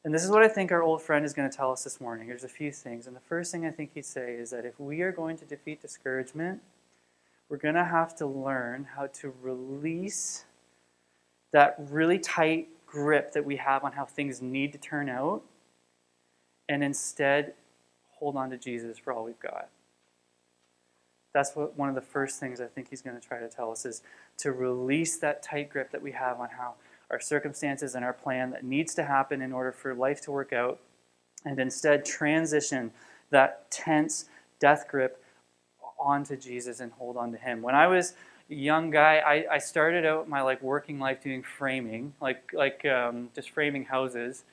And 0.05 0.13
this 0.13 0.23
is 0.23 0.29
what 0.29 0.43
I 0.43 0.47
think 0.47 0.71
our 0.71 0.83
old 0.83 1.01
friend 1.01 1.25
is 1.25 1.33
going 1.33 1.49
to 1.49 1.57
tell 1.57 1.71
us 1.71 1.83
this 1.83 1.99
morning. 1.99 2.27
There's 2.27 2.43
a 2.43 2.47
few 2.47 2.71
things. 2.71 3.07
And 3.07 3.15
the 3.15 3.21
first 3.21 3.51
thing 3.51 3.65
I 3.65 3.71
think 3.71 3.95
he'd 3.95 4.05
say 4.05 4.35
is 4.35 4.51
that 4.51 4.63
if 4.65 4.79
we 4.79 5.01
are 5.01 5.11
going 5.11 5.37
to 5.37 5.45
defeat 5.45 5.81
discouragement, 5.81 6.61
we're 7.49 7.57
going 7.57 7.73
to 7.73 7.83
have 7.83 8.15
to 8.17 8.27
learn 8.27 8.87
how 8.95 9.07
to 9.07 9.33
release 9.41 10.45
that 11.53 11.75
really 11.89 12.19
tight 12.19 12.69
grip 12.85 13.31
that 13.33 13.45
we 13.45 13.55
have 13.57 13.83
on 13.83 13.91
how 13.93 14.05
things 14.05 14.41
need 14.41 14.73
to 14.73 14.77
turn 14.77 15.09
out, 15.09 15.41
and 16.69 16.83
instead 16.83 17.53
hold 18.19 18.35
on 18.35 18.49
to 18.49 18.57
Jesus 18.57 18.97
for 18.97 19.13
all 19.13 19.23
we've 19.23 19.39
got. 19.39 19.69
That's 21.33 21.55
what 21.55 21.77
one 21.77 21.89
of 21.89 21.95
the 21.95 22.01
first 22.01 22.39
things 22.39 22.59
I 22.59 22.65
think 22.65 22.89
he's 22.89 23.01
going 23.01 23.19
to 23.19 23.25
try 23.25 23.39
to 23.39 23.47
tell 23.47 23.71
us 23.71 23.85
is 23.85 24.01
to 24.39 24.51
release 24.51 25.17
that 25.17 25.41
tight 25.41 25.69
grip 25.69 25.91
that 25.91 26.01
we 26.01 26.11
have 26.11 26.39
on 26.39 26.49
how 26.49 26.75
our 27.09 27.19
circumstances 27.19 27.95
and 27.95 28.05
our 28.05 28.13
plan 28.13 28.51
that 28.51 28.63
needs 28.63 28.93
to 28.95 29.03
happen 29.03 29.41
in 29.41 29.51
order 29.51 29.71
for 29.71 29.93
life 29.93 30.21
to 30.21 30.31
work 30.31 30.53
out, 30.53 30.79
and 31.45 31.59
instead 31.59 32.05
transition 32.05 32.91
that 33.29 33.69
tense 33.71 34.25
death 34.59 34.87
grip 34.87 35.23
onto 35.99 36.35
Jesus 36.35 36.79
and 36.79 36.91
hold 36.93 37.17
on 37.17 37.31
to 37.31 37.37
Him. 37.37 37.61
When 37.61 37.75
I 37.75 37.87
was 37.87 38.13
young 38.55 38.89
guy, 38.89 39.17
I, 39.17 39.55
I 39.55 39.57
started 39.57 40.05
out 40.05 40.27
my 40.27 40.41
like 40.41 40.61
working 40.61 40.99
life 40.99 41.21
doing 41.21 41.43
framing, 41.43 42.13
like 42.21 42.51
like 42.53 42.85
um, 42.85 43.29
just 43.35 43.51
framing 43.51 43.85
houses, 43.85 44.43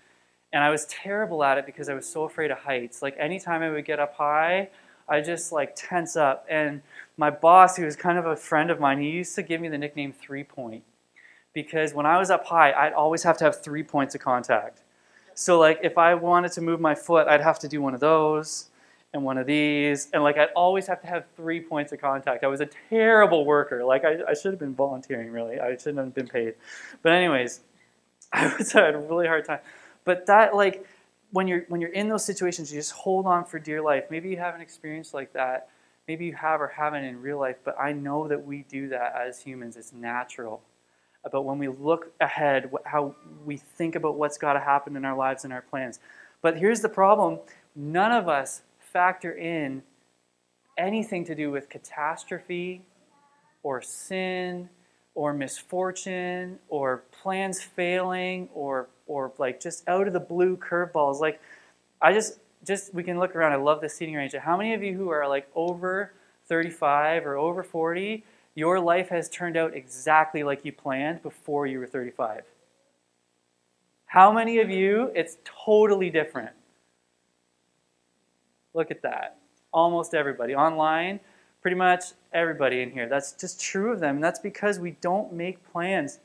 and 0.52 0.62
I 0.62 0.70
was 0.70 0.86
terrible 0.86 1.42
at 1.44 1.58
it 1.58 1.66
because 1.66 1.88
I 1.88 1.94
was 1.94 2.08
so 2.08 2.24
afraid 2.24 2.50
of 2.50 2.58
heights. 2.58 3.02
Like 3.02 3.16
anytime 3.18 3.62
I 3.62 3.70
would 3.70 3.84
get 3.84 3.98
up 3.98 4.14
high, 4.14 4.70
I 5.08 5.20
just 5.20 5.52
like 5.52 5.74
tense 5.74 6.16
up. 6.16 6.46
And 6.48 6.82
my 7.16 7.30
boss, 7.30 7.76
who 7.76 7.84
was 7.84 7.96
kind 7.96 8.18
of 8.18 8.26
a 8.26 8.36
friend 8.36 8.70
of 8.70 8.80
mine, 8.80 9.00
he 9.00 9.10
used 9.10 9.34
to 9.36 9.42
give 9.42 9.60
me 9.60 9.68
the 9.68 9.78
nickname 9.78 10.12
Three 10.12 10.44
Point 10.44 10.84
because 11.52 11.92
when 11.92 12.06
I 12.06 12.18
was 12.18 12.30
up 12.30 12.46
high, 12.46 12.72
I'd 12.72 12.92
always 12.92 13.22
have 13.24 13.36
to 13.38 13.44
have 13.44 13.62
three 13.62 13.82
points 13.82 14.14
of 14.14 14.20
contact. 14.20 14.82
So 15.34 15.58
like 15.58 15.80
if 15.82 15.98
I 15.98 16.14
wanted 16.14 16.52
to 16.52 16.60
move 16.60 16.80
my 16.80 16.94
foot, 16.94 17.26
I'd 17.26 17.40
have 17.40 17.58
to 17.60 17.68
do 17.68 17.80
one 17.82 17.94
of 17.94 18.00
those 18.00 18.70
and 19.18 19.24
one 19.24 19.36
of 19.36 19.46
these. 19.46 20.08
And 20.12 20.22
like 20.22 20.38
I'd 20.38 20.50
always 20.56 20.86
have 20.86 21.00
to 21.02 21.06
have 21.06 21.26
three 21.36 21.60
points 21.60 21.92
of 21.92 22.00
contact. 22.00 22.42
I 22.42 22.46
was 22.46 22.60
a 22.60 22.68
terrible 22.88 23.44
worker. 23.44 23.84
Like 23.84 24.04
I, 24.04 24.18
I 24.26 24.34
should 24.34 24.52
have 24.52 24.58
been 24.58 24.74
volunteering 24.74 25.30
really. 25.30 25.60
I 25.60 25.76
shouldn't 25.76 25.98
have 25.98 26.14
been 26.14 26.28
paid. 26.28 26.54
But 27.02 27.12
anyways, 27.12 27.60
I 28.32 28.54
was 28.56 28.74
I 28.74 28.86
had 28.86 28.94
a 28.94 28.98
really 28.98 29.26
hard 29.26 29.44
time. 29.44 29.60
But 30.04 30.26
that 30.26 30.54
like 30.54 30.86
when 31.32 31.46
you're 31.46 31.64
when 31.68 31.80
you're 31.80 31.92
in 31.92 32.08
those 32.08 32.24
situations, 32.24 32.72
you 32.72 32.78
just 32.78 32.92
hold 32.92 33.26
on 33.26 33.44
for 33.44 33.58
dear 33.58 33.82
life. 33.82 34.04
Maybe 34.10 34.30
you 34.30 34.38
have 34.38 34.54
an 34.54 34.60
experience 34.60 35.12
like 35.12 35.32
that. 35.34 35.68
Maybe 36.06 36.24
you 36.24 36.32
have 36.34 36.62
or 36.62 36.68
haven't 36.68 37.04
in 37.04 37.20
real 37.20 37.38
life, 37.38 37.56
but 37.64 37.78
I 37.78 37.92
know 37.92 38.28
that 38.28 38.46
we 38.46 38.64
do 38.70 38.88
that 38.88 39.14
as 39.14 39.40
humans. 39.42 39.76
It's 39.76 39.92
natural. 39.92 40.62
But 41.30 41.42
when 41.42 41.58
we 41.58 41.68
look 41.68 42.12
ahead, 42.20 42.70
how 42.86 43.14
we 43.44 43.58
think 43.58 43.94
about 43.94 44.16
what's 44.16 44.38
got 44.38 44.54
to 44.54 44.60
happen 44.60 44.96
in 44.96 45.04
our 45.04 45.16
lives 45.16 45.44
and 45.44 45.52
our 45.52 45.60
plans. 45.60 46.00
But 46.40 46.56
here's 46.56 46.80
the 46.80 46.88
problem 46.88 47.40
none 47.76 48.12
of 48.12 48.28
us 48.28 48.62
factor 48.92 49.32
in 49.32 49.82
anything 50.76 51.24
to 51.24 51.34
do 51.34 51.50
with 51.50 51.68
catastrophe 51.68 52.82
or 53.62 53.82
sin 53.82 54.68
or 55.14 55.32
misfortune 55.32 56.58
or 56.68 57.04
plans 57.22 57.60
failing 57.60 58.48
or 58.54 58.88
or 59.06 59.32
like 59.38 59.60
just 59.60 59.88
out 59.88 60.06
of 60.06 60.12
the 60.12 60.20
blue 60.20 60.56
curveballs. 60.56 61.20
Like 61.20 61.40
i 62.00 62.12
just 62.12 62.40
just 62.64 62.92
we 62.94 63.02
can 63.02 63.18
look 63.18 63.34
around. 63.34 63.52
I 63.52 63.56
love 63.56 63.80
the 63.80 63.88
seating 63.88 64.14
range. 64.14 64.34
How 64.34 64.56
many 64.56 64.74
of 64.74 64.82
you 64.82 64.94
who 64.96 65.08
are 65.10 65.26
like 65.28 65.48
over 65.54 66.12
35 66.48 67.26
or 67.26 67.36
over 67.36 67.62
40 67.62 68.24
your 68.54 68.80
life 68.80 69.10
has 69.10 69.28
turned 69.28 69.56
out 69.56 69.74
exactly 69.74 70.42
like 70.42 70.64
you 70.64 70.72
planned 70.72 71.22
before 71.22 71.66
you 71.66 71.78
were 71.78 71.86
35 71.86 72.42
how 74.06 74.32
many 74.32 74.58
of 74.58 74.70
you 74.70 75.12
it's 75.14 75.36
totally 75.44 76.10
different 76.10 76.50
Look 78.78 78.92
at 78.92 79.02
that. 79.02 79.38
Almost 79.72 80.14
everybody. 80.14 80.54
Online, 80.54 81.18
pretty 81.60 81.74
much 81.74 82.04
everybody 82.32 82.80
in 82.80 82.92
here. 82.92 83.08
That's 83.08 83.32
just 83.32 83.60
true 83.60 83.90
of 83.90 83.98
them. 83.98 84.14
And 84.14 84.24
that's 84.24 84.38
because 84.38 84.78
we 84.78 84.92
don't 85.00 85.32
make 85.32 85.68
plans 85.72 86.20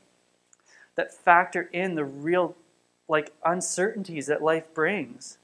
that 0.94 1.12
factor 1.12 1.62
in 1.72 1.96
the 1.96 2.04
real 2.04 2.54
like 3.08 3.32
uncertainties 3.44 4.28
that 4.28 4.40
life 4.40 4.72
brings. 4.72 5.38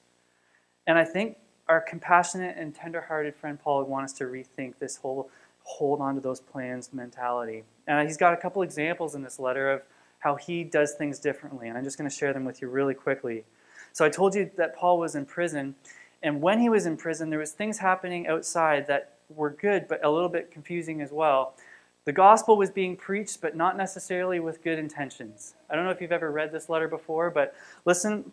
And 0.87 0.99
I 0.99 1.05
think 1.05 1.37
our 1.69 1.81
compassionate 1.81 2.57
and 2.57 2.73
tender-hearted 2.73 3.35
friend 3.35 3.59
Paul 3.61 3.79
would 3.81 3.89
want 3.89 4.05
us 4.05 4.13
to 4.15 4.25
rethink 4.25 4.75
this 4.79 4.99
whole 4.99 5.29
hold 5.65 6.01
on 6.01 6.15
to 6.15 6.21
those 6.21 6.39
plans 6.39 6.93
mentality. 6.93 7.65
And 7.89 8.07
he's 8.07 8.17
got 8.17 8.35
a 8.35 8.37
couple 8.37 8.63
examples 8.63 9.17
in 9.17 9.23
this 9.25 9.41
letter 9.41 9.69
of 9.69 9.83
how 10.21 10.37
he 10.37 10.63
does 10.63 10.95
things 10.95 11.19
differently. 11.19 11.67
And 11.67 11.77
I'm 11.77 11.83
just 11.83 11.99
going 11.99 12.09
to 12.09 12.17
share 12.17 12.33
them 12.33 12.45
with 12.45 12.63
you 12.63 12.69
really 12.69 12.95
quickly. 12.95 13.43
So 13.93 14.05
I 14.05 14.11
told 14.11 14.37
you 14.37 14.49
that 14.57 14.77
Paul 14.77 15.01
was 15.01 15.17
in 15.17 15.27
prison 15.27 15.75
and 16.23 16.43
when 16.43 16.61
he 16.61 16.69
was 16.69 16.87
in 16.87 16.97
prison, 16.97 17.31
there 17.31 17.39
was 17.39 17.53
things 17.53 17.79
happening 17.79 18.27
outside 18.27 18.87
that 18.87 19.15
were 19.35 19.51
good, 19.51 19.89
but 19.89 20.05
a 20.05 20.11
little 20.11 20.29
bit 20.29 20.51
confusing 20.51 21.01
as 21.01 21.13
well. 21.13 21.55
The 22.05 22.13
gospel 22.13 22.57
was 22.57 22.71
being 22.71 22.97
preached, 22.97 23.41
but 23.41 23.57
not 23.57 23.77
necessarily 23.77 24.41
with 24.41 24.63
good 24.63 24.79
intentions. 24.79 25.55
I 25.69 25.77
don't 25.77 25.85
know 25.85 25.91
if 25.91 26.01
you've 26.01 26.13
ever 26.13 26.31
read 26.31 26.53
this 26.53 26.69
letter 26.69 26.89
before, 26.89 27.31
but 27.31 27.55
listen, 27.85 28.33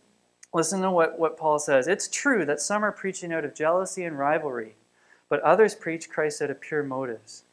listen 0.53 0.81
to 0.81 0.91
what, 0.91 1.19
what 1.19 1.37
Paul 1.37 1.59
says. 1.59 1.87
It's 1.87 2.07
true 2.07 2.45
that 2.45 2.61
some 2.61 2.83
are 2.83 2.91
preaching 2.91 3.33
out 3.33 3.45
of 3.45 3.53
jealousy 3.53 4.03
and 4.03 4.17
rivalry, 4.17 4.75
but 5.29 5.41
others 5.41 5.75
preach 5.75 6.09
Christ 6.09 6.41
out 6.41 6.49
of 6.49 6.61
pure 6.61 6.83
motives. 6.83 7.43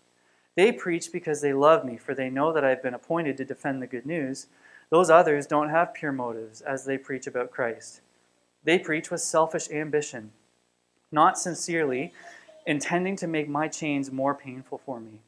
They 0.57 0.71
preach 0.71 1.11
because 1.13 1.41
they 1.41 1.53
love 1.53 1.85
me, 1.85 1.97
for 1.97 2.15
they 2.15 2.31
know 2.31 2.53
that 2.53 2.65
I 2.65 2.71
have 2.71 2.83
been 2.83 2.95
appointed 2.95 3.37
to 3.39 3.45
defend 3.45 3.83
the 3.83 3.89
good 3.89 4.07
news. 4.07 4.47
Those 4.91 5.11
others 5.11 5.47
don't 5.47 5.71
have 5.71 5.95
pure 5.95 6.13
motives 6.13 6.61
as 6.61 6.85
they 6.85 6.97
preach 6.97 7.27
about 7.27 7.51
Christ. 7.51 8.01
They 8.65 8.79
preach 8.79 9.11
with 9.11 9.21
selfish 9.21 9.71
ambition, 9.71 10.33
not 11.13 11.39
sincerely, 11.39 12.13
intending 12.67 13.17
to 13.17 13.27
make 13.27 13.49
my 13.49 13.69
chains 13.69 14.11
more 14.11 14.35
painful 14.35 14.79
for 14.79 15.01
me. 15.01 15.21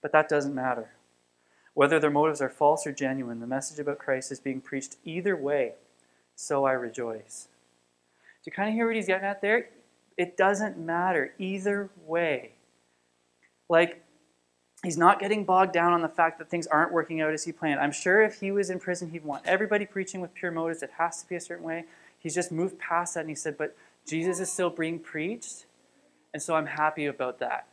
But 0.00 0.12
that 0.12 0.28
doesn't 0.28 0.54
matter. 0.54 0.90
Whether 1.74 1.98
their 1.98 2.10
motives 2.10 2.42
are 2.42 2.50
false 2.50 2.86
or 2.86 2.92
genuine, 2.92 3.40
the 3.40 3.46
message 3.46 3.78
about 3.78 3.98
Christ 3.98 4.32
is 4.32 4.40
being 4.40 4.60
preached 4.60 4.96
either 5.04 5.36
way, 5.36 5.72
so 6.34 6.64
I 6.64 6.72
rejoice. 6.72 7.48
Do 8.44 8.50
you 8.50 8.52
kind 8.52 8.68
of 8.68 8.74
hear 8.74 8.86
what 8.86 8.96
he's 8.96 9.06
getting 9.06 9.26
at 9.26 9.40
there? 9.40 9.68
It 10.18 10.36
doesn't 10.36 10.76
matter 10.76 11.32
either 11.38 11.88
way. 12.04 12.52
Like, 13.68 14.02
he's 14.82 14.98
not 14.98 15.20
getting 15.20 15.44
bogged 15.44 15.72
down 15.72 15.92
on 15.92 16.02
the 16.02 16.08
fact 16.08 16.38
that 16.38 16.50
things 16.50 16.66
aren't 16.66 16.92
working 16.92 17.20
out 17.20 17.32
as 17.32 17.44
he 17.44 17.52
planned. 17.52 17.80
I'm 17.80 17.92
sure 17.92 18.22
if 18.22 18.40
he 18.40 18.50
was 18.50 18.68
in 18.68 18.78
prison, 18.78 19.10
he'd 19.10 19.24
want 19.24 19.46
everybody 19.46 19.86
preaching 19.86 20.20
with 20.20 20.34
pure 20.34 20.50
motives. 20.50 20.82
It 20.82 20.90
has 20.98 21.22
to 21.22 21.28
be 21.28 21.36
a 21.36 21.40
certain 21.40 21.64
way. 21.64 21.84
He's 22.22 22.34
just 22.34 22.52
moved 22.52 22.78
past 22.78 23.14
that 23.14 23.20
and 23.20 23.28
he 23.28 23.34
said, 23.34 23.58
But 23.58 23.76
Jesus 24.06 24.40
is 24.40 24.50
still 24.52 24.70
being 24.70 24.98
preached, 24.98 25.66
and 26.32 26.42
so 26.42 26.54
I'm 26.54 26.66
happy 26.66 27.06
about 27.06 27.40
that. 27.40 27.66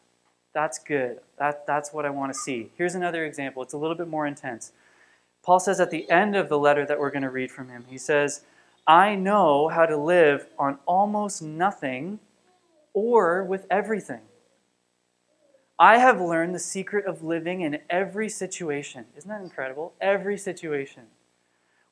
That's 0.53 0.79
good. 0.79 1.19
That, 1.37 1.67
that's 1.67 1.93
what 1.93 2.05
I 2.05 2.09
want 2.09 2.33
to 2.33 2.39
see. 2.39 2.71
Here's 2.75 2.95
another 2.95 3.25
example. 3.25 3.61
It's 3.61 3.73
a 3.73 3.77
little 3.77 3.95
bit 3.95 4.07
more 4.07 4.25
intense. 4.25 4.71
Paul 5.43 5.59
says 5.59 5.79
at 5.79 5.91
the 5.91 6.09
end 6.09 6.35
of 6.35 6.49
the 6.49 6.57
letter 6.57 6.85
that 6.85 6.99
we're 6.99 7.11
going 7.11 7.23
to 7.23 7.29
read 7.29 7.51
from 7.51 7.69
him, 7.69 7.85
he 7.87 7.97
says, 7.97 8.41
I 8.87 9.15
know 9.15 9.67
how 9.67 9.85
to 9.85 9.95
live 9.95 10.47
on 10.57 10.79
almost 10.87 11.41
nothing 11.41 12.19
or 12.93 13.43
with 13.43 13.67
everything. 13.69 14.21
I 15.77 15.99
have 15.99 16.19
learned 16.19 16.53
the 16.53 16.59
secret 16.59 17.05
of 17.05 17.23
living 17.23 17.61
in 17.61 17.79
every 17.89 18.27
situation. 18.27 19.05
Isn't 19.15 19.29
that 19.29 19.41
incredible? 19.41 19.93
Every 20.01 20.37
situation. 20.37 21.03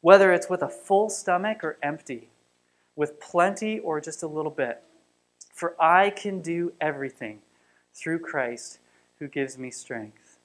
Whether 0.02 0.34
it's 0.34 0.50
with 0.50 0.62
a 0.62 0.68
full 0.68 1.10
stomach 1.10 1.64
or 1.64 1.78
empty, 1.82 2.30
with 2.98 3.18
plenty 3.22 3.80
or 3.80 4.02
just 4.02 4.24
a 4.24 4.28
little 4.28 4.52
bit. 4.52 4.84
For 5.54 5.82
I 5.82 6.10
can 6.10 6.42
do 6.42 6.74
everything 6.82 7.40
through 7.96 8.20
Christ 8.20 8.80
who 9.20 9.30
gives 9.30 9.58
me 9.58 9.72
strength. 9.72 10.38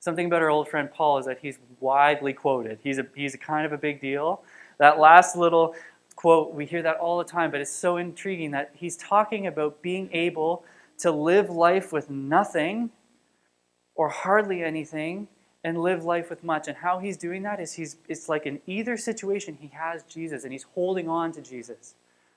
Something 0.00 0.26
about 0.26 0.42
our 0.42 0.50
old 0.50 0.68
friend 0.68 0.90
Paul 0.92 1.18
is 1.18 1.24
that 1.24 1.38
he's 1.40 1.58
widely 1.80 2.34
quoted. 2.34 2.78
He's 2.82 2.98
a, 2.98 3.06
he's 3.14 3.34
a 3.34 3.38
kind 3.38 3.64
of 3.64 3.72
a 3.72 3.78
big 3.78 4.02
deal. 4.02 4.42
That 4.78 4.98
last 4.98 5.34
little 5.34 5.74
quote, 6.14 6.52
we 6.52 6.66
hear 6.66 6.82
that 6.82 6.96
all 6.96 7.16
the 7.16 7.24
time, 7.24 7.50
but 7.50 7.60
it's 7.60 7.72
so 7.72 7.96
intriguing 7.96 8.50
that 8.50 8.70
he's 8.74 8.96
talking 8.96 9.46
about 9.46 9.80
being 9.80 10.10
able 10.12 10.64
to 10.98 11.10
live 11.10 11.48
life 11.48 11.92
with 11.92 12.10
nothing 12.10 12.90
or 13.94 14.08
hardly 14.08 14.62
anything 14.62 15.26
and 15.64 15.80
live 15.80 16.04
life 16.04 16.28
with 16.30 16.44
much. 16.44 16.68
And 16.68 16.76
how 16.76 16.98
he's 16.98 17.16
doing 17.16 17.42
that 17.42 17.58
is 17.58 17.72
he's 17.72 17.96
it's 18.08 18.28
like 18.28 18.46
in 18.46 18.60
either 18.66 18.96
situation 18.96 19.56
he 19.58 19.68
has 19.68 20.04
Jesus 20.04 20.44
and 20.44 20.52
he's 20.52 20.66
holding 20.74 21.08
on 21.08 21.32
to 21.32 21.40
Jesus. 21.40 21.94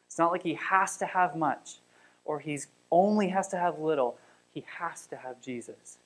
It's 0.08 0.18
not 0.18 0.32
like 0.32 0.44
he 0.44 0.56
has 0.56 0.98
to 0.98 1.06
have 1.06 1.36
much 1.36 1.76
or 2.24 2.40
he's 2.40 2.68
only 2.90 3.28
has 3.28 3.50
to 3.50 3.58
have 3.58 3.80
little. 3.80 4.18
He 4.54 4.66
has 4.80 5.06
to 5.08 5.18
have 5.18 5.42
Jesus. 5.42 5.98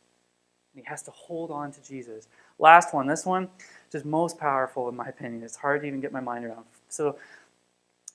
And 0.74 0.84
he 0.84 0.90
has 0.90 1.04
to 1.04 1.12
hold 1.12 1.52
on 1.52 1.72
to 1.72 1.84
Jesus. 1.84 2.28
Last 2.58 2.94
one, 2.94 3.08
this 3.08 3.26
one 3.26 3.50
just 3.92 4.06
most 4.06 4.40
powerful 4.40 4.90
in 4.90 4.96
my 4.96 5.08
opinion. 5.08 5.44
It's 5.44 5.56
hard 5.56 5.82
to 5.82 5.88
even 5.88 6.02
get 6.02 6.12
my 6.12 6.20
mind 6.20 6.46
around. 6.46 6.66
So 6.90 7.18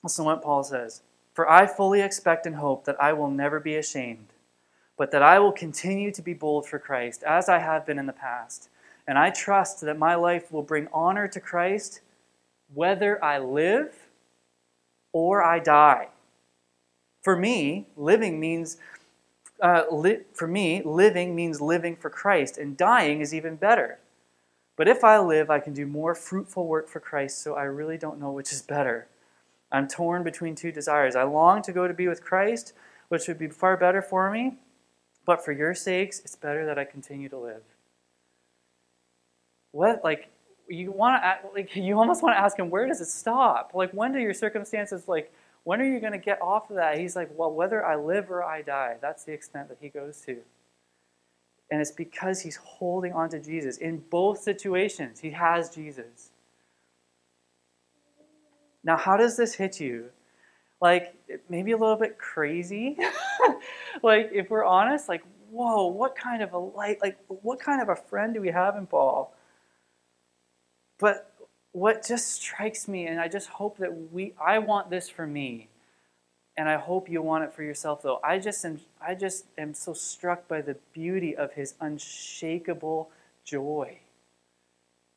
listen 0.03 0.25
what 0.25 0.43
Paul 0.43 0.63
says. 0.63 1.01
For 1.33 1.49
I 1.49 1.67
fully 1.67 2.01
expect 2.01 2.45
and 2.45 2.55
hope 2.55 2.83
that 2.85 3.01
I 3.01 3.13
will 3.13 3.29
never 3.29 3.59
be 3.59 3.75
ashamed, 3.75 4.33
but 4.97 5.11
that 5.11 5.21
I 5.21 5.37
will 5.37 5.51
continue 5.51 6.11
to 6.11 6.21
be 6.21 6.33
bold 6.33 6.67
for 6.67 6.79
Christ, 6.79 7.21
as 7.21 7.47
I 7.47 7.59
have 7.59 7.85
been 7.85 7.99
in 7.99 8.07
the 8.07 8.13
past. 8.13 8.69
And 9.07 9.17
I 9.17 9.29
trust 9.29 9.81
that 9.81 9.97
my 9.97 10.15
life 10.15 10.51
will 10.51 10.63
bring 10.63 10.87
honor 10.91 11.27
to 11.29 11.39
Christ 11.39 12.01
whether 12.73 13.23
I 13.23 13.39
live 13.39 13.93
or 15.13 15.41
I 15.41 15.59
die. 15.59 16.09
For 17.23 17.35
me, 17.35 17.87
living 17.95 18.39
means 18.39 18.77
uh, 19.61 19.83
li- 19.91 20.21
for 20.33 20.47
me, 20.47 20.81
living 20.83 21.35
means 21.35 21.61
living 21.61 21.95
for 21.95 22.09
Christ, 22.09 22.57
and 22.57 22.77
dying 22.77 23.21
is 23.21 23.33
even 23.33 23.55
better. 23.55 23.99
But 24.75 24.87
if 24.87 25.03
I 25.03 25.17
live, 25.19 25.49
I 25.49 25.59
can 25.59 25.73
do 25.73 25.87
more 25.87 26.13
fruitful 26.13 26.67
work 26.67 26.87
for 26.87 26.99
Christ, 26.99 27.41
so 27.41 27.55
I 27.55 27.63
really 27.63 27.97
don't 27.97 28.19
know 28.19 28.31
which 28.31 28.51
is 28.51 28.61
better. 28.61 29.07
I'm 29.71 29.87
torn 29.87 30.23
between 30.23 30.55
two 30.55 30.71
desires. 30.71 31.15
I 31.15 31.23
long 31.23 31.61
to 31.63 31.71
go 31.71 31.87
to 31.87 31.93
be 31.93 32.07
with 32.07 32.23
Christ, 32.23 32.73
which 33.09 33.27
would 33.27 33.39
be 33.39 33.47
far 33.47 33.75
better 33.75 34.01
for 34.01 34.29
me, 34.29 34.57
but 35.25 35.43
for 35.43 35.51
your 35.51 35.73
sakes, 35.73 36.19
it's 36.19 36.35
better 36.35 36.65
that 36.65 36.77
I 36.77 36.85
continue 36.85 37.29
to 37.29 37.37
live. 37.37 37.63
What, 39.71 40.03
like, 40.03 40.29
you 40.69 40.91
want 40.91 41.21
to, 41.21 41.49
like, 41.53 41.75
you 41.75 41.97
almost 41.97 42.23
want 42.23 42.35
to 42.35 42.39
ask 42.39 42.57
him, 42.57 42.69
where 42.69 42.87
does 42.87 43.01
it 43.01 43.07
stop? 43.07 43.71
Like, 43.73 43.91
when 43.91 44.13
do 44.13 44.19
your 44.19 44.33
circumstances, 44.33 45.07
like, 45.07 45.31
when 45.63 45.81
are 45.81 45.85
you 45.85 45.99
going 45.99 46.13
to 46.13 46.17
get 46.17 46.41
off 46.41 46.69
of 46.69 46.77
that? 46.77 46.97
He's 46.97 47.15
like, 47.15 47.29
well, 47.35 47.51
whether 47.51 47.85
I 47.85 47.95
live 47.97 48.31
or 48.31 48.43
I 48.43 48.61
die. 48.61 48.95
That's 49.01 49.25
the 49.25 49.33
extent 49.33 49.67
that 49.69 49.77
he 49.81 49.89
goes 49.89 50.21
to. 50.21 50.37
And 51.69 51.81
it's 51.81 51.91
because 51.91 52.39
he's 52.39 52.55
holding 52.55 53.11
on 53.11 53.29
to 53.31 53.39
Jesus. 53.39 53.77
In 53.77 54.01
both 54.09 54.39
situations, 54.39 55.19
he 55.19 55.31
has 55.31 55.69
Jesus. 55.69 56.31
Now, 58.83 58.95
how 58.95 59.17
does 59.17 59.35
this 59.35 59.55
hit 59.55 59.79
you? 59.81 60.05
Like, 60.79 61.15
maybe 61.49 61.73
a 61.73 61.77
little 61.77 61.97
bit 61.97 62.17
crazy. 62.17 62.97
like, 64.03 64.29
if 64.31 64.49
we're 64.49 64.63
honest, 64.63 65.09
like, 65.09 65.23
whoa, 65.51 65.87
what 65.87 66.15
kind 66.15 66.41
of 66.41 66.53
a 66.53 66.57
light, 66.57 67.01
like, 67.01 67.17
what 67.27 67.59
kind 67.59 67.81
of 67.81 67.89
a 67.89 67.95
friend 67.95 68.33
do 68.33 68.39
we 68.39 68.49
have 68.49 68.77
in 68.77 68.87
Paul? 68.87 69.33
But 70.99 71.33
what 71.71 72.05
just 72.05 72.41
strikes 72.41 72.87
me, 72.87 73.05
and 73.05 73.19
I 73.19 73.27
just 73.27 73.49
hope 73.49 73.77
that 73.77 74.11
we, 74.11 74.33
I 74.43 74.59
want 74.59 74.89
this 74.89 75.09
for 75.09 75.27
me, 75.27 75.69
and 76.57 76.67
I 76.67 76.77
hope 76.77 77.07
you 77.07 77.21
want 77.21 77.43
it 77.43 77.53
for 77.53 77.61
yourself, 77.61 78.01
though. 78.01 78.19
I 78.23 78.39
just 78.39 78.65
am, 78.65 78.81
I 78.99 79.13
just 79.13 79.45
am 79.57 79.73
so 79.73 79.93
struck 79.93 80.47
by 80.47 80.61
the 80.61 80.75
beauty 80.93 81.35
of 81.35 81.53
his 81.53 81.75
unshakable 81.79 83.11
joy. 83.45 83.99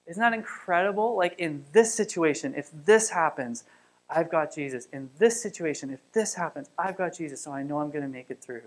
Isn't 0.07 0.21
that 0.21 0.35
incredible? 0.35 1.17
Like 1.17 1.39
in 1.39 1.65
this 1.73 1.95
situation, 1.95 2.55
if 2.55 2.71
this 2.85 3.11
happens, 3.11 3.65
I've 4.09 4.31
got 4.31 4.55
Jesus. 4.55 4.87
In 4.93 5.09
this 5.19 5.41
situation, 5.41 5.91
if 5.91 6.01
this 6.13 6.35
happens, 6.35 6.69
I've 6.77 6.97
got 6.97 7.17
Jesus, 7.17 7.41
so 7.41 7.53
I 7.53 7.63
know 7.63 7.79
I'm 7.79 7.91
going 7.91 8.03
to 8.03 8.09
make 8.09 8.29
it 8.29 8.43
through. 8.43 8.63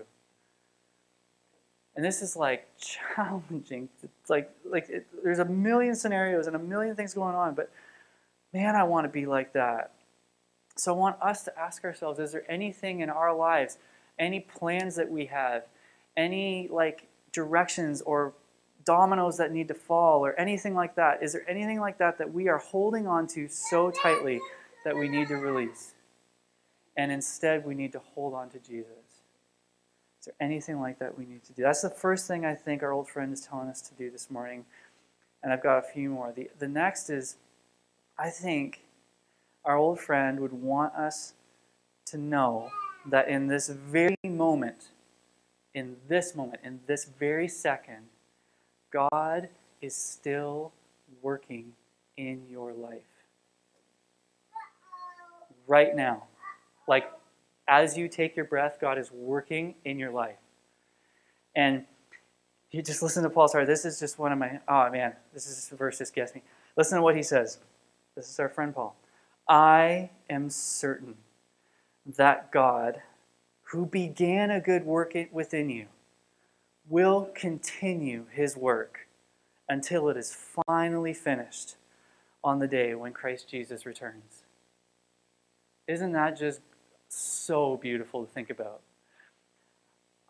And 1.96 2.04
this 2.04 2.22
is 2.22 2.36
like 2.36 2.68
challenging. 2.78 3.88
It's 4.02 4.30
like 4.30 4.50
like 4.64 4.88
it, 4.88 5.06
there's 5.22 5.38
a 5.38 5.44
million 5.44 5.94
scenarios 5.94 6.46
and 6.46 6.56
a 6.56 6.58
million 6.58 6.96
things 6.96 7.14
going 7.14 7.34
on, 7.34 7.54
but 7.54 7.70
man, 8.52 8.76
I 8.76 8.84
want 8.84 9.04
to 9.04 9.08
be 9.08 9.26
like 9.26 9.52
that. 9.52 9.92
So 10.76 10.92
I 10.94 10.96
want 10.96 11.16
us 11.22 11.44
to 11.44 11.58
ask 11.58 11.84
ourselves: 11.84 12.18
Is 12.18 12.32
there 12.32 12.50
anything 12.50 13.00
in 13.00 13.10
our 13.10 13.34
lives, 13.34 13.78
any 14.18 14.40
plans 14.40 14.96
that 14.96 15.10
we 15.10 15.26
have, 15.26 15.64
any 16.16 16.68
like 16.70 17.06
directions 17.32 18.00
or 18.02 18.32
dominoes 18.84 19.36
that 19.38 19.52
need 19.52 19.68
to 19.68 19.74
fall 19.74 20.24
or 20.24 20.38
anything 20.38 20.74
like 20.74 20.94
that? 20.96 21.22
Is 21.22 21.32
there 21.32 21.48
anything 21.48 21.80
like 21.80 21.98
that 21.98 22.18
that 22.18 22.32
we 22.32 22.48
are 22.48 22.58
holding 22.58 23.06
on 23.06 23.26
to 23.28 23.48
so 23.48 23.90
tightly 23.90 24.40
that 24.84 24.96
we 24.96 25.08
need 25.08 25.28
to 25.28 25.36
release? 25.36 25.94
And 26.96 27.10
instead, 27.10 27.64
we 27.64 27.74
need 27.74 27.92
to 27.92 28.00
hold 28.14 28.34
on 28.34 28.50
to 28.50 28.58
Jesus. 28.58 29.03
Is 30.24 30.32
there 30.38 30.48
anything 30.48 30.80
like 30.80 30.98
that 31.00 31.18
we 31.18 31.26
need 31.26 31.44
to 31.44 31.52
do? 31.52 31.60
That's 31.60 31.82
the 31.82 31.90
first 31.90 32.26
thing 32.26 32.46
I 32.46 32.54
think 32.54 32.82
our 32.82 32.92
old 32.92 33.10
friend 33.10 33.30
is 33.30 33.42
telling 33.42 33.68
us 33.68 33.82
to 33.82 33.94
do 33.94 34.10
this 34.10 34.30
morning. 34.30 34.64
And 35.42 35.52
I've 35.52 35.62
got 35.62 35.76
a 35.76 35.82
few 35.82 36.08
more. 36.08 36.32
The, 36.34 36.48
the 36.58 36.66
next 36.66 37.10
is 37.10 37.36
I 38.18 38.30
think 38.30 38.80
our 39.66 39.76
old 39.76 40.00
friend 40.00 40.40
would 40.40 40.54
want 40.54 40.94
us 40.94 41.34
to 42.06 42.16
know 42.16 42.70
that 43.04 43.28
in 43.28 43.48
this 43.48 43.68
very 43.68 44.16
moment, 44.24 44.88
in 45.74 45.96
this 46.08 46.34
moment, 46.34 46.62
in 46.64 46.80
this 46.86 47.04
very 47.04 47.46
second, 47.46 48.06
God 48.90 49.50
is 49.82 49.94
still 49.94 50.72
working 51.20 51.74
in 52.16 52.44
your 52.50 52.72
life. 52.72 53.02
Right 55.66 55.94
now. 55.94 56.22
Like, 56.88 57.12
as 57.68 57.96
you 57.96 58.08
take 58.08 58.36
your 58.36 58.44
breath, 58.44 58.78
God 58.80 58.98
is 58.98 59.10
working 59.10 59.74
in 59.84 59.98
your 59.98 60.10
life. 60.10 60.36
And 61.56 61.84
you 62.70 62.82
just 62.82 63.02
listen 63.02 63.22
to 63.22 63.30
Paul's 63.30 63.52
heart. 63.52 63.66
This 63.66 63.84
is 63.84 64.00
just 64.00 64.18
one 64.18 64.32
of 64.32 64.38
my, 64.38 64.60
oh 64.66 64.90
man, 64.90 65.14
this 65.32 65.46
is 65.46 65.70
a 65.72 65.76
verse 65.76 65.98
just 65.98 66.14
gets 66.14 66.34
me. 66.34 66.42
Listen 66.76 66.96
to 66.96 67.02
what 67.02 67.16
he 67.16 67.22
says. 67.22 67.58
This 68.16 68.28
is 68.28 68.38
our 68.40 68.48
friend 68.48 68.74
Paul. 68.74 68.96
I 69.48 70.10
am 70.28 70.50
certain 70.50 71.16
that 72.04 72.50
God, 72.50 73.00
who 73.70 73.86
began 73.86 74.50
a 74.50 74.60
good 74.60 74.84
work 74.84 75.14
within 75.32 75.70
you, 75.70 75.86
will 76.88 77.30
continue 77.34 78.26
his 78.30 78.56
work 78.56 79.06
until 79.68 80.08
it 80.08 80.16
is 80.16 80.36
finally 80.66 81.14
finished 81.14 81.76
on 82.42 82.58
the 82.58 82.68
day 82.68 82.94
when 82.94 83.12
Christ 83.12 83.48
Jesus 83.48 83.86
returns. 83.86 84.42
Isn't 85.86 86.12
that 86.12 86.38
just 86.38 86.60
so 87.14 87.76
beautiful 87.76 88.24
to 88.24 88.30
think 88.30 88.50
about? 88.50 88.80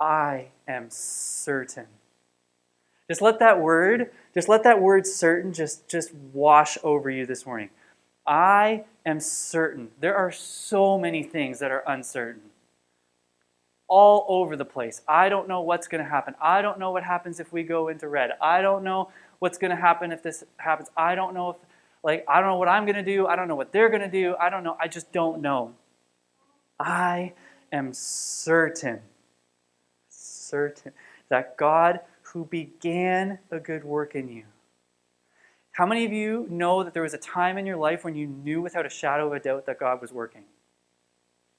I 0.01 0.49
am 0.67 0.87
certain. 0.91 1.87
Just 3.09 3.23
let 3.23 3.39
that 3.39 3.61
word, 3.61 4.11
just 4.33 4.49
let 4.49 4.65
that 4.65 4.81
word 4.81 5.07
certain 5.07 5.53
just, 5.53 5.89
just 5.89 6.13
wash 6.33 6.79
over 6.83 7.11
you 7.11 7.27
this 7.27 7.45
morning. 7.45 7.71
I 8.27 8.85
am 9.05 9.21
certain. 9.21 9.91
There 10.01 10.17
are 10.17 10.33
so 10.33 10.99
many 10.99 11.23
things 11.23 11.59
that 11.59 11.71
are 11.71 11.85
uncertain. 11.87 12.43
All 13.87 14.25
over 14.29 14.57
the 14.57 14.65
place. 14.65 15.03
I 15.07 15.29
don't 15.29 15.47
know 15.47 15.61
what's 15.61 15.89
going 15.89 16.03
to 16.03 16.09
happen. 16.09 16.35
I 16.41 16.63
don't 16.63 16.79
know 16.79 16.91
what 16.91 17.05
happens 17.05 17.39
if 17.39 17.53
we 17.53 17.63
go 17.63 17.89
into 17.89 18.09
red. 18.09 18.31
I 18.41 18.63
don't 18.63 18.83
know 18.83 19.11
what's 19.41 19.59
going 19.59 19.71
to 19.71 19.77
happen 19.77 20.11
if 20.11 20.23
this 20.23 20.43
happens. 20.57 20.89
I 20.97 21.15
don't 21.15 21.35
know 21.35 21.51
if, 21.51 21.57
like, 22.03 22.25
I 22.27 22.41
don't 22.41 22.49
know 22.49 22.57
what 22.57 22.69
I'm 22.69 22.87
going 22.87 22.97
to 22.97 23.03
do. 23.03 23.27
I 23.27 23.37
don't 23.37 23.47
know 23.47 23.55
what 23.55 23.73
they're 23.73 23.91
going 23.91 24.01
to 24.01 24.09
do. 24.09 24.37
I 24.41 24.49
don't 24.49 24.65
know. 24.65 24.77
I 24.81 24.89
just 24.89 25.13
don't 25.13 25.43
know. 25.43 25.75
I 26.79 27.33
am 27.73 27.93
certain, 27.93 29.01
certain 30.09 30.93
that 31.29 31.57
God 31.57 32.01
who 32.23 32.45
began 32.45 33.39
a 33.51 33.61
good 33.61 33.85
work 33.85 34.15
in 34.15 34.29
you. 34.29 34.45
How 35.73 35.87
many 35.87 36.05
of 36.05 36.13
you 36.13 36.47
know 36.51 36.85
that 36.85 36.95
there 36.95 37.03
was 37.03 37.15
a 37.15 37.19
time 37.19 37.59
in 37.59 37.67
your 37.67 37.77
life 37.77 38.05
when 38.05 38.15
you 38.15 38.27
knew 38.27 38.63
without 38.63 38.87
a 38.87 38.91
shadow 38.91 39.27
of 39.27 39.33
a 39.33 39.41
doubt 39.41 39.67
that 39.67 39.81
God 39.81 40.01
was 40.01 40.13
working? 40.13 40.45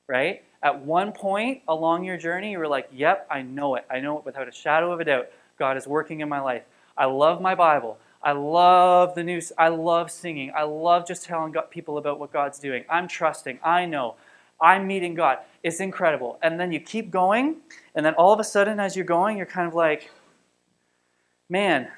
Right? 0.08 0.43
At 0.63 0.82
one 0.86 1.12
point 1.12 1.63
along 1.67 2.06
your 2.06 2.17
journey, 2.17 2.51
you 2.51 2.60
were 2.60 2.67
like, 2.67 2.88
Yep, 2.93 3.28
I 3.30 3.41
know 3.41 3.75
it. 3.75 3.86
I 3.89 3.99
know 3.99 4.17
it 4.17 4.25
without 4.25 4.47
a 4.47 4.51
shadow 4.51 4.91
of 4.91 4.99
a 4.99 5.06
doubt. 5.06 5.28
God 5.58 5.78
is 5.78 5.88
working 5.88 6.21
in 6.21 6.30
my 6.30 6.39
life. 6.39 6.63
I 6.97 7.06
love 7.06 7.41
my 7.41 7.56
Bible. 7.56 7.97
I 8.21 8.32
love 8.32 9.15
the 9.15 9.23
news. 9.23 9.51
I 9.58 9.67
love 9.67 10.10
singing. 10.10 10.51
I 10.56 10.63
love 10.63 11.08
just 11.08 11.25
telling 11.25 11.54
people 11.69 11.97
about 11.97 12.19
what 12.19 12.34
God's 12.34 12.58
doing. 12.58 12.84
I'm 12.89 13.08
trusting. 13.08 13.60
I 13.63 13.86
know. 13.86 14.15
I'm 14.61 14.87
meeting 14.87 15.15
God. 15.15 15.39
It's 15.63 15.79
incredible. 15.79 16.39
And 16.41 16.59
then 16.59 16.71
you 16.71 16.79
keep 16.79 17.11
going, 17.11 17.57
and 17.95 18.05
then 18.05 18.13
all 18.15 18.33
of 18.33 18.39
a 18.39 18.43
sudden, 18.43 18.79
as 18.79 18.95
you're 18.95 19.05
going, 19.05 19.37
you're 19.37 19.45
kind 19.45 19.67
of 19.67 19.73
like, 19.73 20.11
man, 21.49 21.89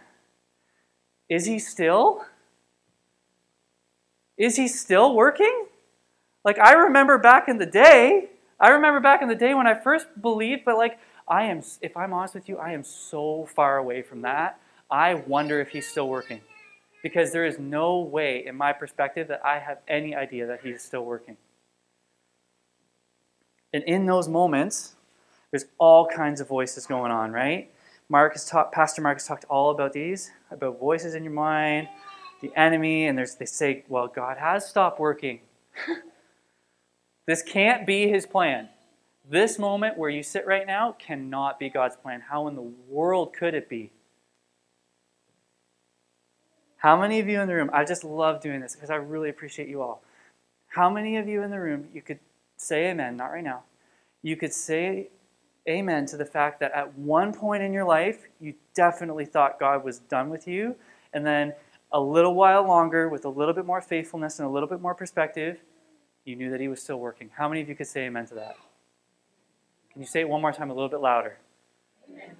is 1.30 1.46
he 1.46 1.60
still? 1.60 2.26
Is 4.38 4.56
he 4.56 4.68
still 4.68 5.16
working? 5.16 5.66
Like, 6.44 6.60
I 6.60 6.74
remember 6.74 7.18
back 7.18 7.50
in 7.50 7.58
the 7.58 7.66
day, 7.66 8.30
I 8.60 8.70
remember 8.70 9.00
back 9.00 9.22
in 9.22 9.28
the 9.28 9.36
day 9.36 9.54
when 9.54 9.68
I 9.68 9.74
first 9.74 10.08
believed, 10.22 10.64
but 10.66 10.78
like, 10.78 11.00
I 11.28 11.44
am, 11.44 11.62
if 11.82 11.98
I'm 11.98 12.14
honest 12.14 12.36
with 12.36 12.48
you, 12.48 12.58
I 12.58 12.72
am 12.72 12.84
so 12.84 13.48
far 13.54 13.78
away 13.78 14.02
from 14.02 14.22
that. 14.22 14.60
I 14.90 15.16
wonder 15.16 15.60
if 15.60 15.70
he's 15.70 15.88
still 15.88 16.08
working. 16.08 16.42
Because 17.04 17.32
there 17.32 17.46
is 17.46 17.60
no 17.60 18.00
way, 18.00 18.46
in 18.46 18.56
my 18.56 18.74
perspective, 18.74 19.28
that 19.28 19.46
I 19.46 19.60
have 19.60 19.80
any 19.88 20.16
idea 20.16 20.48
that 20.48 20.62
he's 20.64 20.82
still 20.82 21.06
working. 21.06 21.38
And 23.78 23.86
in 23.86 24.08
those 24.08 24.28
moments, 24.28 24.96
there's 25.52 25.66
all 25.78 26.08
kinds 26.08 26.42
of 26.42 26.48
voices 26.48 26.88
going 26.88 27.12
on, 27.12 27.32
right? 27.32 27.70
Mark 28.10 28.34
has 28.34 28.44
talked, 28.44 28.74
Pastor 28.74 29.04
Mark 29.04 29.18
has 29.18 29.28
talked 29.28 29.46
all 29.50 29.70
about 29.70 29.94
these, 29.94 30.32
about 30.50 30.80
voices 30.80 31.14
in 31.14 31.24
your 31.24 31.32
mind, 31.32 31.88
the 32.42 32.52
enemy, 32.56 33.06
and 33.06 33.16
there's, 33.16 33.36
they 33.36 33.46
say, 33.46 33.86
well, 33.88 34.08
God 34.08 34.40
has 34.40 34.68
stopped 34.68 35.00
working. 35.00 35.42
this 37.28 37.44
can't 37.44 37.86
be 37.86 38.08
his 38.08 38.26
plan. 38.26 38.70
This 39.30 39.60
moment 39.60 39.96
where 39.96 40.10
you 40.10 40.24
sit 40.24 40.48
right 40.48 40.66
now 40.66 40.94
cannot 40.94 41.60
be 41.60 41.70
God's 41.70 41.98
plan. 41.98 42.24
How 42.32 42.48
in 42.48 42.56
the 42.56 42.72
world 42.90 43.32
could 43.32 43.54
it 43.54 43.70
be? 43.70 43.92
How 46.78 47.00
many 47.00 47.20
of 47.20 47.28
you 47.28 47.40
in 47.42 47.48
the 47.48 47.54
room, 47.54 47.70
I 47.72 47.86
just 47.86 48.04
love 48.04 48.42
doing 48.42 48.60
this 48.60 48.74
because 48.74 48.90
I 48.90 48.96
really 48.96 49.30
appreciate 49.30 49.70
you 49.70 49.84
all. 49.84 50.02
How 50.70 50.90
many 50.90 51.18
of 51.18 51.28
you 51.28 51.44
in 51.44 51.52
the 51.52 51.60
room, 51.60 51.90
you 51.94 52.02
could 52.02 52.18
say 52.58 52.90
amen, 52.90 53.18
not 53.18 53.28
right 53.28 53.44
now. 53.44 53.62
You 54.28 54.36
could 54.36 54.54
say 54.54 55.08
amen 55.70 56.06
to 56.08 56.18
the 56.18 56.26
fact 56.26 56.60
that 56.60 56.74
at 56.74 56.98
one 56.98 57.32
point 57.32 57.64
in 57.64 57.72
your 57.72 57.86
life, 57.86 58.28
you 58.42 58.56
definitely 58.74 59.24
thought 59.24 59.58
God 59.58 59.86
was 59.86 60.00
done 60.00 60.30
with 60.30 60.50
you. 60.50 60.76
And 61.14 61.26
then 61.26 61.54
a 61.94 62.02
little 62.02 62.36
while 62.36 62.68
longer, 62.68 63.08
with 63.08 63.24
a 63.24 63.30
little 63.30 63.54
bit 63.54 63.66
more 63.66 63.80
faithfulness 63.80 64.40
and 64.40 64.46
a 64.46 64.52
little 64.52 64.68
bit 64.68 64.82
more 64.82 64.94
perspective, 64.94 65.62
you 66.26 66.36
knew 66.36 66.50
that 66.50 66.60
He 66.60 66.68
was 66.68 66.82
still 66.82 67.00
working. 67.00 67.30
How 67.38 67.48
many 67.48 67.62
of 67.62 67.70
you 67.70 67.76
could 67.76 67.88
say 67.88 68.02
amen 68.02 68.26
to 68.26 68.36
that? 68.36 68.58
Can 69.94 70.02
you 70.02 70.08
say 70.10 70.20
it 70.20 70.28
one 70.28 70.42
more 70.42 70.52
time, 70.52 70.72
a 70.72 70.74
little 70.74 70.90
bit 70.90 71.00
louder? 71.00 71.38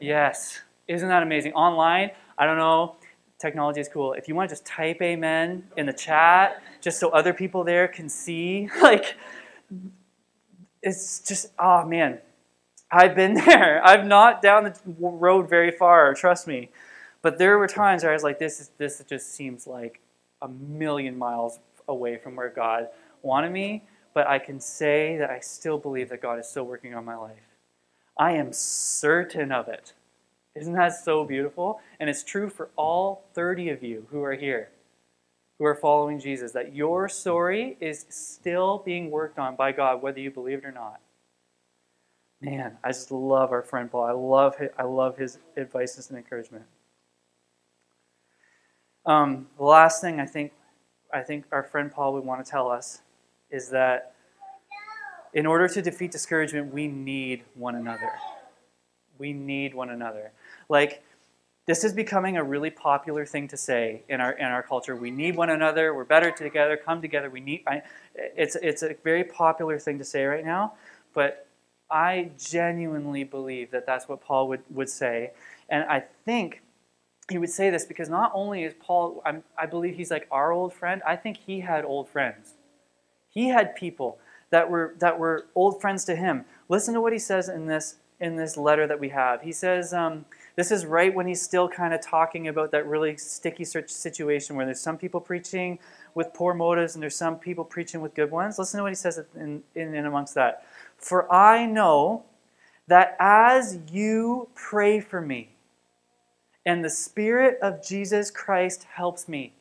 Yes. 0.02 0.60
Isn't 0.90 1.08
that 1.08 1.24
amazing? 1.24 1.54
Online, 1.54 2.12
I 2.38 2.46
don't 2.46 2.58
know, 2.58 2.98
technology 3.40 3.80
is 3.80 3.88
cool. 3.88 4.12
If 4.12 4.28
you 4.28 4.36
want 4.36 4.50
to 4.50 4.56
just 4.58 4.66
type 4.66 5.02
amen 5.02 5.64
in 5.78 5.86
the 5.86 5.94
chat, 5.94 6.62
just 6.82 7.00
so 7.00 7.12
other 7.12 7.34
people 7.34 7.64
there 7.64 7.88
can 7.88 8.10
see, 8.10 8.70
like, 8.82 9.16
it's 10.82 11.20
just, 11.20 11.48
oh 11.60 11.86
man, 11.86 12.20
I've 12.92 13.16
been 13.16 13.34
there. 13.46 13.84
I'm 13.84 14.08
not 14.08 14.42
down 14.42 14.64
the 14.64 14.76
road 14.86 15.50
very 15.50 15.72
far, 15.72 16.14
trust 16.14 16.48
me. 16.48 16.70
But 17.22 17.38
there 17.38 17.58
were 17.58 17.68
times 17.68 18.04
where 18.04 18.12
I 18.12 18.14
was 18.14 18.24
like, 18.24 18.40
this, 18.40 18.60
is, 18.60 18.72
this 18.78 19.04
just 19.08 19.34
seems 19.34 19.68
like 19.68 20.00
a 20.42 20.48
million 20.48 21.18
miles 21.18 21.60
away 21.88 22.18
from 22.18 22.36
where 22.36 22.50
God 22.50 22.88
wanted 23.22 23.52
me. 23.52 23.84
But 24.14 24.28
I 24.28 24.40
can 24.40 24.60
say 24.60 25.18
that 25.18 25.30
I 25.30 25.40
still 25.40 25.78
believe 25.78 26.10
that 26.10 26.22
God 26.22 26.40
is 26.40 26.48
still 26.48 26.64
working 26.64 26.96
on 26.96 27.06
my 27.06 27.16
life. 27.16 27.38
I 28.18 28.32
am 28.34 28.52
certain 28.52 29.52
of 29.52 29.68
it. 29.68 29.94
Isn't 30.56 30.74
that 30.74 30.96
so 30.96 31.24
beautiful? 31.24 31.80
And 32.00 32.10
it's 32.10 32.24
true 32.24 32.50
for 32.50 32.70
all 32.76 33.26
30 33.34 33.70
of 33.70 33.84
you 33.84 34.08
who 34.10 34.24
are 34.24 34.34
here, 34.34 34.70
who 35.58 35.66
are 35.66 35.76
following 35.76 36.20
Jesus, 36.20 36.52
that 36.52 36.76
your 36.76 37.10
story 37.10 37.78
is 37.80 38.06
still 38.10 38.84
being 38.86 39.10
worked 39.10 39.40
on 39.40 39.56
by 39.56 39.72
God, 39.72 40.02
whether 40.02 40.20
you 40.20 40.30
believe 40.32 40.60
it 40.60 40.66
or 40.66 40.72
not. 40.72 41.00
Man, 42.42 42.78
I 42.84 42.90
just 42.90 43.12
love 43.12 43.52
our 43.52 43.64
friend 43.64 43.92
Paul. 43.92 44.04
I 44.04 44.12
love 44.12 44.56
his, 44.58 44.70
I 44.78 44.84
love 44.84 45.18
his 45.18 45.40
advice 45.56 46.10
and 46.10 46.18
encouragement. 46.18 46.66
Um, 49.08 49.48
the 49.58 49.64
last 49.64 50.02
thing 50.02 50.20
I 50.20 50.26
think 50.26 50.52
I 51.14 51.22
think 51.22 51.46
our 51.52 51.64
friend 51.64 51.92
Paul 51.92 52.14
would 52.14 52.26
want 52.26 52.46
to 52.46 52.50
tell 52.50 52.70
us 52.70 53.02
is 53.50 53.70
that 53.70 54.14
in 55.34 55.46
order 55.46 55.68
to 55.70 55.82
defeat 55.82 56.12
discouragement, 56.12 56.74
we 56.74 56.88
need 56.88 57.44
one 57.56 57.76
another. 57.76 58.12
We 59.18 59.34
need 59.34 59.74
one 59.74 59.90
another. 59.90 60.32
Like 60.70 61.04
this 61.68 61.84
is 61.84 61.94
becoming 61.94 62.38
a 62.38 62.44
really 62.44 62.70
popular 62.70 63.26
thing 63.26 63.48
to 63.50 63.58
say 63.58 64.04
in 64.10 64.22
our 64.22 64.32
in 64.32 64.46
our 64.46 64.64
culture. 64.64 64.96
We 64.96 65.12
need 65.12 65.36
one 65.36 65.50
another. 65.50 65.94
We're 65.94 66.06
better 66.06 66.32
together. 66.32 66.78
Come 66.78 67.02
together. 67.02 67.30
We 67.30 67.42
need. 67.42 67.64
I, 67.68 67.82
it's 68.16 68.56
it's 68.56 68.84
a 68.84 68.96
very 69.04 69.26
popular 69.26 69.78
thing 69.78 69.98
to 70.00 70.06
say 70.06 70.24
right 70.26 70.46
now. 70.46 70.74
But 71.14 71.48
I 71.90 72.32
genuinely 72.38 73.24
believe 73.24 73.72
that 73.72 73.86
that's 73.86 74.08
what 74.08 74.22
Paul 74.22 74.48
would, 74.50 74.62
would 74.70 74.90
say. 74.90 75.32
And 75.70 75.84
I 75.86 76.04
think 76.26 76.62
he 77.30 77.38
would 77.38 77.50
say 77.50 77.70
this 77.70 77.86
because 77.86 78.10
not 78.10 78.32
only 78.34 78.64
is 78.64 78.74
Paul, 78.80 79.22
I'm, 79.26 79.44
i 79.58 79.66
believe 79.66 79.96
he's 79.96 80.12
like 80.12 80.28
our 80.32 80.52
old 80.52 80.74
friend, 80.74 81.02
I 81.06 81.16
think 81.16 81.38
he 81.38 81.62
had 81.62 81.86
old 81.86 82.10
friends. 82.10 82.54
He 83.30 83.50
had 83.50 83.76
people 83.76 84.20
that 84.50 84.70
were, 84.70 84.96
that 85.00 85.20
were 85.20 85.46
old 85.56 85.82
friends 85.82 86.06
to 86.06 86.16
him. 86.16 86.46
Listen 86.70 86.94
to 86.94 87.02
what 87.02 87.14
he 87.14 87.20
says 87.20 87.50
in 87.50 87.68
this, 87.68 87.98
in 88.20 88.36
this 88.36 88.58
letter 88.58 88.88
that 88.88 89.00
we 89.00 89.10
have. 89.10 89.42
He 89.42 89.52
says, 89.52 89.94
um, 89.94 90.26
this 90.58 90.72
is 90.72 90.88
right 90.88 91.14
when 91.14 91.28
he's 91.28 91.42
still 91.42 91.70
kind 91.70 91.94
of 91.94 92.02
talking 92.02 92.48
about 92.48 92.72
that 92.72 92.88
really 92.88 93.16
sticky 93.16 93.64
situation 93.64 94.56
where 94.56 94.66
there's 94.66 94.82
some 94.82 94.98
people 94.98 95.22
preaching 95.22 95.78
with 96.16 96.34
poor 96.34 96.56
motives 96.56 96.96
and 96.96 97.04
there's 97.04 97.16
some 97.16 97.38
people 97.38 97.64
preaching 97.64 98.02
with 98.02 98.16
good 98.16 98.32
ones. 98.32 98.58
Listen 98.58 98.80
to 98.80 98.84
what 98.84 98.92
he 98.92 98.96
says 98.96 99.24
in, 99.36 99.62
in, 99.76 99.94
in 99.94 100.08
amongst 100.08 100.34
that. 100.34 100.66
For 100.98 101.32
I 101.32 101.68
know 101.68 102.24
that 102.88 103.16
as 103.20 103.78
you 103.92 104.50
pray 104.56 105.00
for 105.00 105.22
me, 105.22 105.50
and 106.66 106.84
the 106.84 106.90
Spirit 106.90 107.60
of 107.62 107.86
Jesus 107.86 108.32
Christ 108.32 108.88
helps 108.96 109.28
me, 109.30 109.54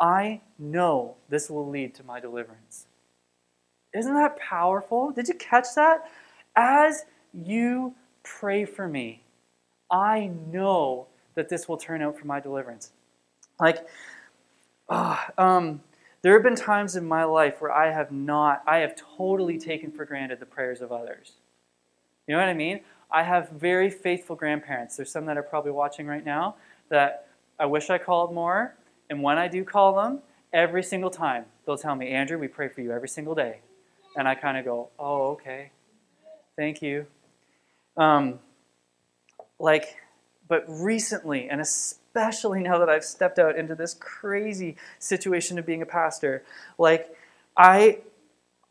I 0.00 0.40
know 0.56 1.16
this 1.28 1.50
will 1.50 1.68
lead 1.68 1.96
to 1.96 2.04
my 2.04 2.20
deliverance. 2.20 2.86
Isn't 3.92 4.14
that 4.14 4.38
powerful? 4.38 5.10
Did 5.10 5.26
you 5.26 5.34
catch 5.34 5.74
that? 5.74 6.08
As 6.54 7.06
you 7.32 7.94
pray 8.22 8.64
for 8.64 8.86
me, 8.86 9.23
I 9.90 10.30
know 10.50 11.06
that 11.34 11.48
this 11.48 11.68
will 11.68 11.76
turn 11.76 12.02
out 12.02 12.18
for 12.18 12.26
my 12.26 12.40
deliverance. 12.40 12.90
Like, 13.60 13.86
oh, 14.88 15.20
um, 15.38 15.80
there 16.22 16.32
have 16.32 16.42
been 16.42 16.56
times 16.56 16.96
in 16.96 17.04
my 17.06 17.24
life 17.24 17.60
where 17.60 17.72
I 17.72 17.92
have 17.92 18.10
not, 18.10 18.62
I 18.66 18.78
have 18.78 18.94
totally 18.96 19.58
taken 19.58 19.90
for 19.90 20.04
granted 20.04 20.40
the 20.40 20.46
prayers 20.46 20.80
of 20.80 20.90
others. 20.90 21.32
You 22.26 22.34
know 22.34 22.40
what 22.40 22.48
I 22.48 22.54
mean? 22.54 22.80
I 23.10 23.22
have 23.22 23.50
very 23.50 23.90
faithful 23.90 24.34
grandparents. 24.34 24.96
There's 24.96 25.10
some 25.10 25.26
that 25.26 25.36
are 25.36 25.42
probably 25.42 25.72
watching 25.72 26.06
right 26.06 26.24
now 26.24 26.56
that 26.88 27.28
I 27.58 27.66
wish 27.66 27.90
I 27.90 27.98
called 27.98 28.34
more. 28.34 28.74
And 29.10 29.22
when 29.22 29.38
I 29.38 29.48
do 29.48 29.64
call 29.64 29.94
them, 29.94 30.20
every 30.52 30.82
single 30.82 31.10
time 31.10 31.44
they'll 31.66 31.76
tell 31.76 31.94
me, 31.94 32.08
Andrew, 32.08 32.38
we 32.38 32.48
pray 32.48 32.68
for 32.68 32.80
you 32.80 32.92
every 32.92 33.08
single 33.08 33.34
day. 33.34 33.60
And 34.16 34.26
I 34.26 34.34
kind 34.34 34.56
of 34.56 34.64
go, 34.64 34.88
oh, 34.98 35.32
okay. 35.32 35.70
Thank 36.56 36.80
you. 36.80 37.06
Um, 37.96 38.38
like, 39.58 39.96
but 40.48 40.64
recently, 40.68 41.48
and 41.48 41.60
especially, 41.60 42.60
now 42.60 42.78
that 42.78 42.88
I've 42.88 43.04
stepped 43.04 43.38
out 43.38 43.56
into 43.56 43.74
this 43.74 43.94
crazy 43.94 44.76
situation 44.98 45.58
of 45.58 45.66
being 45.66 45.82
a 45.82 45.86
pastor. 45.86 46.44
Like, 46.78 47.16
I, 47.56 47.98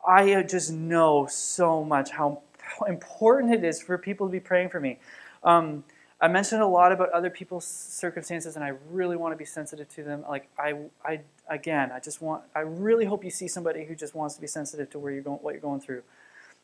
I 0.08 0.44
just 0.44 0.72
know 0.72 1.28
so 1.30 1.84
much 1.84 2.12
how 2.12 2.42
how 2.64 2.86
important 2.88 3.54
it 3.54 3.64
is 3.64 3.82
for 3.82 3.98
people 3.98 4.28
to 4.28 4.32
be 4.32 4.40
praying 4.40 4.70
for 4.70 4.80
me. 4.80 5.00
Um, 5.44 5.84
I 6.22 6.30
mentioned 6.30 6.62
a 6.62 6.68
lot 6.68 6.94
about 6.94 7.10
other 7.10 7.30
people's 7.30 7.66
circumstances, 7.66 8.56
and 8.56 8.64
I 8.64 8.74
really 8.90 9.18
want 9.18 9.34
to 9.34 9.38
be 9.38 9.46
sensitive 9.46 9.90
to 9.90 10.04
them. 10.04 10.24
Like 10.28 10.48
I, 10.58 10.76
I 11.04 11.22
again, 11.50 11.92
I 11.92 12.00
just 12.00 12.22
want. 12.22 12.44
I 12.56 12.62
really 12.62 13.06
hope 13.06 13.26
you 13.26 13.30
see 13.30 13.48
somebody 13.48 13.84
who 13.86 13.94
just 13.96 14.16
wants 14.16 14.36
to 14.36 14.42
be 14.42 14.48
sensitive 14.48 14.90
to 14.92 15.00
where 15.00 15.12
you're 15.12 15.24
going, 15.24 15.40
what 15.40 15.52
you're 15.52 15.62
going 15.62 15.82
through. 15.82 16.04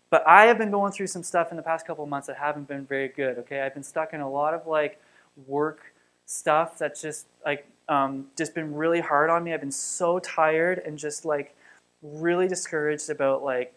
But 0.10 0.28
I 0.28 0.46
have 0.46 0.58
been 0.58 0.72
going 0.72 0.92
through 0.92 1.08
some 1.08 1.24
stuff 1.24 1.52
in 1.52 1.58
the 1.58 1.64
past 1.64 1.86
couple 1.86 2.04
of 2.04 2.10
months 2.10 2.28
that 2.28 2.38
haven't 2.38 2.68
been 2.68 2.86
very 2.86 3.10
good. 3.10 3.38
Okay, 3.40 3.62
I've 3.62 3.74
been 3.74 3.84
stuck 3.84 4.14
in 4.14 4.22
a 4.22 4.30
lot 4.30 4.54
of 4.54 4.66
like 4.66 5.02
work 5.48 5.94
stuff 6.26 6.78
that's 6.78 7.02
just 7.02 7.28
like 7.46 7.68
um, 7.88 8.28
just 8.38 8.56
been 8.56 8.74
really 8.74 9.00
hard 9.00 9.30
on 9.30 9.44
me. 9.44 9.54
I've 9.54 9.62
been 9.62 9.72
so 9.72 10.20
tired 10.20 10.80
and 10.80 10.98
just 10.98 11.26
like 11.26 11.56
really 12.02 12.48
discouraged 12.48 13.10
about 13.10 13.44
like 13.44 13.74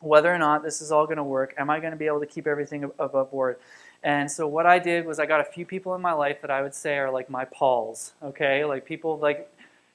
whether 0.00 0.32
or 0.32 0.38
not 0.38 0.62
this 0.62 0.80
is 0.80 0.90
all 0.90 1.06
going 1.06 1.16
to 1.16 1.24
work. 1.24 1.54
Am 1.58 1.70
I 1.70 1.78
going 1.78 1.92
to 1.92 1.96
be 1.96 2.06
able 2.06 2.20
to 2.20 2.26
keep 2.26 2.46
everything 2.46 2.84
above 2.98 3.30
board? 3.30 3.58
And 4.02 4.30
so 4.30 4.48
what 4.48 4.66
I 4.66 4.80
did 4.80 5.06
was 5.06 5.20
I 5.20 5.26
got 5.26 5.40
a 5.40 5.44
few 5.44 5.64
people 5.64 5.94
in 5.94 6.00
my 6.00 6.12
life 6.12 6.40
that 6.42 6.50
I 6.50 6.62
would 6.62 6.74
say 6.74 6.98
are 6.98 7.10
like 7.10 7.30
my 7.30 7.44
Pauls, 7.44 8.12
okay? 8.22 8.64
Like 8.64 8.84
people 8.84 9.18
like 9.18 9.48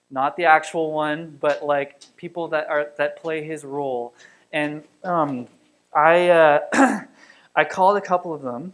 not 0.09 0.37
the 0.37 0.45
actual 0.45 0.93
one, 0.93 1.37
but 1.41 1.65
like 1.65 2.01
people 2.15 2.47
that 2.49 2.69
are 2.69 2.87
that 2.97 3.21
play 3.21 3.43
his 3.43 3.65
role. 3.65 4.13
And 4.53 4.83
um, 5.03 5.47
I 5.97 6.29
uh, 6.29 7.01
I 7.55 7.63
called 7.65 7.97
a 7.97 8.01
couple 8.01 8.33
of 8.33 8.41
them, 8.41 8.73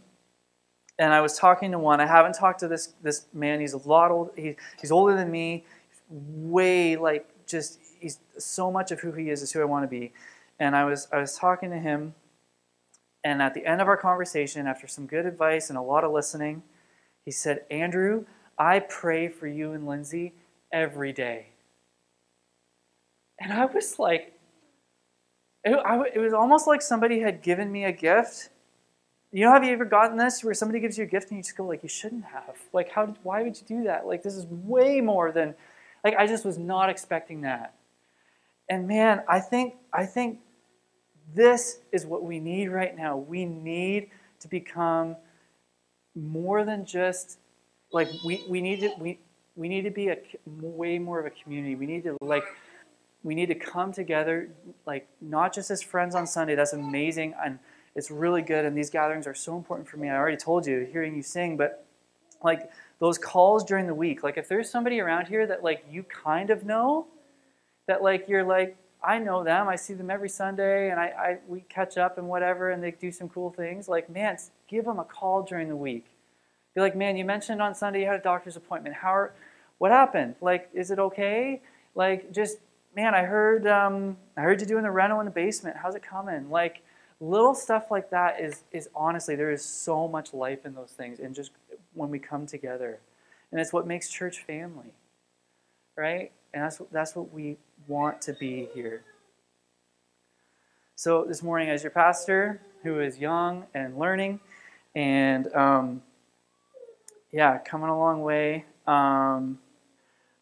and 0.98 1.12
I 1.12 1.20
was 1.20 1.38
talking 1.38 1.70
to 1.72 1.78
one. 1.78 2.00
I 2.00 2.06
haven't 2.06 2.34
talked 2.34 2.60
to 2.60 2.68
this 2.68 2.92
this 3.02 3.26
man. 3.32 3.60
He's 3.60 3.72
a 3.72 3.88
lot 3.88 4.10
old. 4.10 4.30
He, 4.36 4.56
he's 4.80 4.92
older 4.92 5.16
than 5.16 5.30
me. 5.30 5.64
Way 6.10 6.96
like 6.96 7.28
just 7.46 7.78
he's 7.98 8.18
so 8.38 8.70
much 8.70 8.90
of 8.90 9.00
who 9.00 9.12
he 9.12 9.30
is 9.30 9.42
is 9.42 9.52
who 9.52 9.60
I 9.60 9.64
want 9.64 9.84
to 9.84 9.88
be. 9.88 10.12
And 10.60 10.76
I 10.76 10.84
was 10.84 11.08
I 11.10 11.18
was 11.18 11.36
talking 11.36 11.70
to 11.70 11.78
him 11.78 12.14
and 13.24 13.40
at 13.40 13.54
the 13.54 13.64
end 13.64 13.80
of 13.80 13.88
our 13.88 13.96
conversation, 13.96 14.66
after 14.66 14.86
some 14.86 15.06
good 15.06 15.24
advice 15.24 15.70
and 15.70 15.78
a 15.78 15.82
lot 15.82 16.04
of 16.04 16.12
listening, 16.12 16.62
he 17.24 17.30
said, 17.30 17.64
Andrew, 17.70 18.26
I 18.58 18.80
pray 18.80 19.28
for 19.28 19.46
you 19.46 19.72
and 19.72 19.86
Lindsay 19.86 20.34
every 20.70 21.12
day. 21.12 21.46
And 23.40 23.50
I 23.52 23.64
was 23.64 23.98
like, 23.98 24.33
it, 25.64 25.74
I, 25.74 26.02
it 26.14 26.18
was 26.18 26.32
almost 26.32 26.66
like 26.66 26.82
somebody 26.82 27.20
had 27.20 27.42
given 27.42 27.72
me 27.72 27.84
a 27.84 27.92
gift. 27.92 28.50
You 29.32 29.44
know, 29.44 29.52
have 29.52 29.64
you 29.64 29.72
ever 29.72 29.84
gotten 29.84 30.16
this 30.16 30.44
where 30.44 30.54
somebody 30.54 30.78
gives 30.78 30.96
you 30.96 31.04
a 31.04 31.06
gift 31.06 31.30
and 31.30 31.38
you 31.38 31.42
just 31.42 31.56
go 31.56 31.64
like, 31.64 31.82
you 31.82 31.88
shouldn't 31.88 32.24
have. 32.24 32.56
Like, 32.72 32.90
how? 32.90 33.06
Did, 33.06 33.16
why 33.22 33.42
would 33.42 33.56
you 33.56 33.66
do 33.66 33.84
that? 33.84 34.06
Like, 34.06 34.22
this 34.22 34.34
is 34.34 34.46
way 34.46 35.00
more 35.00 35.32
than. 35.32 35.54
Like, 36.04 36.14
I 36.16 36.26
just 36.26 36.44
was 36.44 36.58
not 36.58 36.90
expecting 36.90 37.40
that. 37.40 37.74
And 38.68 38.86
man, 38.86 39.22
I 39.28 39.40
think 39.40 39.74
I 39.92 40.06
think 40.06 40.38
this 41.34 41.80
is 41.92 42.06
what 42.06 42.22
we 42.22 42.38
need 42.38 42.68
right 42.68 42.96
now. 42.96 43.16
We 43.16 43.44
need 43.44 44.10
to 44.40 44.48
become 44.48 45.16
more 46.14 46.64
than 46.64 46.86
just 46.86 47.38
like 47.92 48.08
we, 48.24 48.44
we 48.48 48.60
need 48.60 48.80
to 48.80 48.90
we, 48.98 49.18
we 49.56 49.68
need 49.68 49.82
to 49.82 49.90
be 49.90 50.08
a 50.08 50.18
way 50.46 50.98
more 50.98 51.20
of 51.20 51.26
a 51.26 51.30
community. 51.30 51.74
We 51.74 51.86
need 51.86 52.04
to 52.04 52.16
like 52.20 52.44
we 53.24 53.34
need 53.34 53.46
to 53.46 53.54
come 53.56 53.92
together 53.92 54.50
like 54.86 55.08
not 55.20 55.52
just 55.52 55.70
as 55.70 55.82
friends 55.82 56.14
on 56.14 56.26
Sunday. 56.26 56.54
That's 56.54 56.72
amazing 56.72 57.34
and 57.42 57.58
it's 57.96 58.10
really 58.10 58.42
good 58.42 58.64
and 58.64 58.76
these 58.76 58.90
gatherings 58.90 59.26
are 59.26 59.34
so 59.34 59.56
important 59.56 59.88
for 59.88 59.96
me. 59.96 60.08
I 60.08 60.16
already 60.16 60.36
told 60.36 60.66
you 60.66 60.86
hearing 60.92 61.16
you 61.16 61.22
sing, 61.22 61.56
but 61.56 61.84
like 62.44 62.70
those 63.00 63.18
calls 63.18 63.64
during 63.64 63.88
the 63.88 63.94
week. 63.94 64.22
Like 64.22 64.36
if 64.36 64.48
there's 64.48 64.70
somebody 64.70 65.00
around 65.00 65.26
here 65.26 65.46
that 65.46 65.64
like 65.64 65.84
you 65.90 66.04
kind 66.04 66.50
of 66.50 66.64
know 66.64 67.06
that 67.88 68.02
like 68.02 68.28
you're 68.28 68.44
like 68.44 68.76
I 69.04 69.18
know 69.18 69.44
them. 69.44 69.68
I 69.68 69.76
see 69.76 69.94
them 69.94 70.10
every 70.10 70.28
Sunday, 70.28 70.90
and 70.90 70.98
I, 70.98 71.04
I, 71.04 71.38
we 71.46 71.60
catch 71.68 71.98
up 71.98 72.16
and 72.16 72.26
whatever, 72.26 72.70
and 72.70 72.82
they 72.82 72.90
do 72.90 73.12
some 73.12 73.28
cool 73.28 73.50
things. 73.50 73.88
Like, 73.88 74.08
man, 74.08 74.38
give 74.66 74.86
them 74.86 74.98
a 74.98 75.04
call 75.04 75.42
during 75.42 75.68
the 75.68 75.76
week. 75.76 76.06
Be 76.74 76.80
like, 76.80 76.96
man, 76.96 77.16
you 77.16 77.24
mentioned 77.24 77.60
on 77.60 77.74
Sunday 77.74 78.00
you 78.00 78.06
had 78.06 78.18
a 78.18 78.22
doctor's 78.22 78.56
appointment. 78.56 78.96
How? 78.96 79.10
Are, 79.10 79.34
what 79.78 79.90
happened? 79.90 80.36
Like, 80.40 80.70
is 80.72 80.90
it 80.90 80.98
okay? 80.98 81.60
Like, 81.94 82.32
just 82.32 82.58
man, 82.94 83.14
I 83.14 83.22
heard 83.22 83.66
um, 83.66 84.16
I 84.36 84.42
heard 84.42 84.60
you 84.60 84.66
doing 84.66 84.84
the 84.84 84.90
reno 84.90 85.20
in 85.20 85.26
the 85.26 85.32
basement. 85.32 85.76
How's 85.76 85.94
it 85.94 86.02
coming? 86.02 86.50
Like, 86.50 86.82
little 87.20 87.54
stuff 87.54 87.90
like 87.90 88.10
that 88.10 88.40
is 88.40 88.64
is 88.72 88.88
honestly 88.94 89.36
there 89.36 89.50
is 89.50 89.64
so 89.64 90.08
much 90.08 90.32
life 90.32 90.64
in 90.64 90.74
those 90.74 90.92
things, 90.92 91.20
and 91.20 91.34
just 91.34 91.50
when 91.94 92.10
we 92.10 92.18
come 92.18 92.46
together, 92.46 93.00
and 93.50 93.60
it's 93.60 93.72
what 93.72 93.86
makes 93.86 94.08
church 94.08 94.44
family, 94.44 94.92
right? 95.96 96.32
And 96.52 96.62
that's 96.62 96.80
that's 96.92 97.16
what 97.16 97.32
we 97.32 97.56
want 97.88 98.20
to 98.22 98.32
be 98.32 98.68
here. 98.74 99.02
So, 100.96 101.24
this 101.24 101.42
morning, 101.42 101.70
as 101.70 101.82
your 101.82 101.90
pastor 101.90 102.60
who 102.82 103.00
is 103.00 103.18
young 103.18 103.64
and 103.74 103.98
learning, 103.98 104.40
and 104.94 105.52
um, 105.54 106.02
yeah, 107.32 107.58
coming 107.58 107.88
a 107.88 107.98
long 107.98 108.22
way, 108.22 108.64
um, 108.86 109.58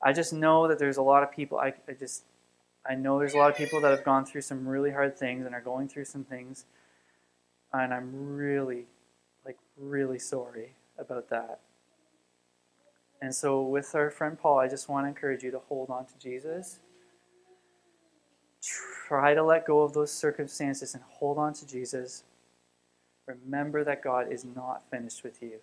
I 0.03 0.13
just 0.13 0.33
know 0.33 0.69
that 0.69 0.79
there's 0.79 0.99
a 0.99 1.03
lot 1.03 1.23
of 1.23 1.31
people. 1.31 1.59
I, 1.59 1.73
I 1.89 1.93
just 1.99 2.25
I 2.89 2.95
know 2.95 3.19
there's 3.19 3.35
a 3.35 3.39
lot 3.39 3.51
of 3.51 3.57
people 3.57 3.81
that 3.81 3.91
have 3.91 4.05
gone 4.05 4.25
through 4.25 4.41
some 4.41 4.67
really 4.67 4.91
hard 4.91 5.17
things 5.17 5.47
and 5.47 5.55
are 5.55 5.61
going 5.61 5.89
through 5.89 6.07
some 6.07 6.25
things, 6.25 6.65
and 7.73 7.95
I'm 7.95 8.37
really, 8.37 8.87
like, 9.45 9.59
really 9.77 10.19
sorry 10.19 10.75
about 10.99 11.31
that. 11.31 11.61
And 13.21 13.35
so, 13.35 13.63
with 13.63 13.95
our 13.95 14.11
friend 14.11 14.39
Paul, 14.39 14.59
I 14.59 14.69
just 14.69 14.89
want 14.89 15.05
to 15.05 15.09
encourage 15.09 15.45
you 15.45 15.53
to 15.53 15.61
hold 15.61 15.91
on 15.91 16.07
to 16.07 16.19
Jesus 16.19 16.81
Try 19.09 19.35
to 19.35 19.43
let 19.43 19.67
go 19.67 19.83
of 19.83 19.93
those 19.93 20.13
circumstances 20.13 20.95
and 20.95 21.03
hold 21.03 21.37
on 21.37 21.53
to 21.55 21.67
Jesus. 21.67 22.23
Remember 23.27 23.85
that 23.85 24.03
God 24.03 24.33
is 24.33 24.45
not 24.45 24.89
finished 24.91 25.25
with 25.25 25.43
you. 25.43 25.59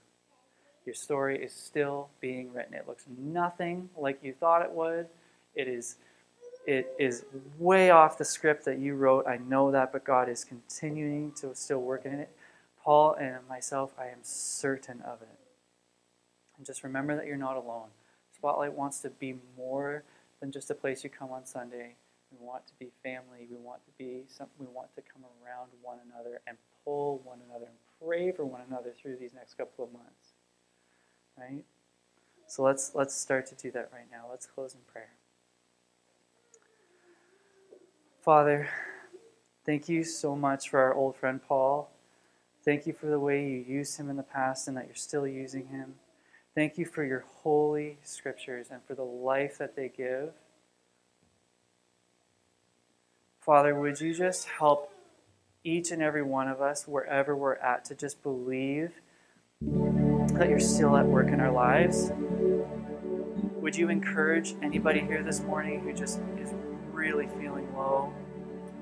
Your 0.85 0.93
story 0.95 1.41
is 1.41 1.53
still 1.53 2.09
being 2.19 2.51
written. 2.51 2.73
It 2.73 2.87
looks 2.87 3.05
nothing 3.17 3.89
like 3.97 4.19
you 4.21 4.33
thought 4.33 4.63
it 4.63 4.71
would. 4.71 5.07
It 5.55 5.67
is 5.67 5.95
it 6.69 6.93
is 6.99 7.25
way 7.57 7.89
off 7.89 8.19
the 8.19 8.23
script 8.23 8.63
that 8.65 8.77
you 8.77 8.93
wrote. 8.93 9.25
I 9.27 9.37
know 9.37 9.71
that, 9.71 9.91
but 9.91 10.03
God 10.03 10.29
is 10.29 10.43
continuing 10.43 11.31
to 11.41 11.55
still 11.55 11.81
work 11.81 12.05
in 12.05 12.13
it. 12.13 12.29
Paul 12.83 13.15
and 13.15 13.37
myself, 13.49 13.91
I 13.97 14.05
am 14.09 14.19
certain 14.21 15.01
of 15.01 15.23
it. 15.23 15.39
And 16.55 16.67
just 16.67 16.83
remember 16.83 17.15
that 17.15 17.25
you're 17.25 17.37
not 17.37 17.57
alone. 17.57 17.87
Spotlight 18.35 18.73
wants 18.73 18.99
to 18.99 19.09
be 19.09 19.33
more 19.57 20.03
than 20.41 20.51
just 20.51 20.69
a 20.69 20.75
place 20.75 21.03
you 21.03 21.09
come 21.09 21.31
on 21.31 21.43
Sunday. 21.43 21.95
We 22.31 22.45
want 22.45 22.67
to 22.67 22.73
be 22.79 22.91
family. 23.01 23.47
We 23.49 23.57
want 23.57 23.83
to 23.85 23.91
be 23.97 24.25
some, 24.27 24.47
we 24.59 24.67
want 24.67 24.93
to 24.93 25.01
come 25.01 25.23
around 25.43 25.69
one 25.81 25.97
another 26.05 26.39
and 26.45 26.55
pull 26.85 27.19
one 27.23 27.39
another 27.49 27.65
and 27.65 28.07
pray 28.07 28.31
for 28.31 28.45
one 28.45 28.61
another 28.69 28.93
through 29.01 29.15
these 29.15 29.33
next 29.33 29.55
couple 29.55 29.85
of 29.85 29.91
months. 29.91 30.35
Right? 31.35 31.63
So 32.45 32.61
let's 32.61 32.91
let's 32.93 33.15
start 33.15 33.47
to 33.47 33.55
do 33.55 33.71
that 33.71 33.89
right 33.91 34.05
now. 34.11 34.25
Let's 34.29 34.45
close 34.45 34.75
in 34.75 34.81
prayer. 34.91 35.18
Father, 38.21 38.67
thank 39.65 39.87
you 39.87 40.03
so 40.03 40.35
much 40.35 40.69
for 40.69 40.79
our 40.79 40.93
old 40.93 41.15
friend 41.15 41.39
Paul. 41.41 41.89
Thank 42.65 42.85
you 42.85 42.91
for 42.91 43.05
the 43.05 43.19
way 43.19 43.41
you 43.41 43.57
used 43.57 43.97
him 43.97 44.09
in 44.09 44.17
the 44.17 44.23
past 44.23 44.67
and 44.67 44.75
that 44.75 44.87
you're 44.87 44.95
still 44.95 45.25
using 45.25 45.67
him. 45.67 45.95
Thank 46.53 46.77
you 46.77 46.85
for 46.85 47.05
your 47.05 47.23
holy 47.43 47.97
scriptures 48.03 48.67
and 48.71 48.81
for 48.83 48.93
the 48.93 49.03
life 49.03 49.57
that 49.57 49.77
they 49.77 49.87
give. 49.87 50.33
Father, 53.39 53.73
would 53.73 54.01
you 54.01 54.13
just 54.13 54.49
help 54.49 54.91
each 55.63 55.89
and 55.91 56.01
every 56.01 56.21
one 56.21 56.49
of 56.49 56.61
us, 56.61 56.87
wherever 56.87 57.35
we're 57.35 57.55
at, 57.55 57.85
to 57.85 57.95
just 57.95 58.21
believe 58.21 58.91
that 59.61 60.49
you're 60.49 60.59
still 60.59 60.97
at 60.97 61.05
work 61.05 61.29
in 61.29 61.39
our 61.39 61.51
lives? 61.51 62.11
Would 63.55 63.77
you 63.77 63.89
encourage 63.89 64.55
anybody 64.61 64.99
here 64.99 65.23
this 65.23 65.39
morning 65.39 65.79
who 65.79 65.93
just 65.93 66.19
is 66.37 66.53
really 66.99 67.27
feeling 67.39 67.73
low? 67.73 68.13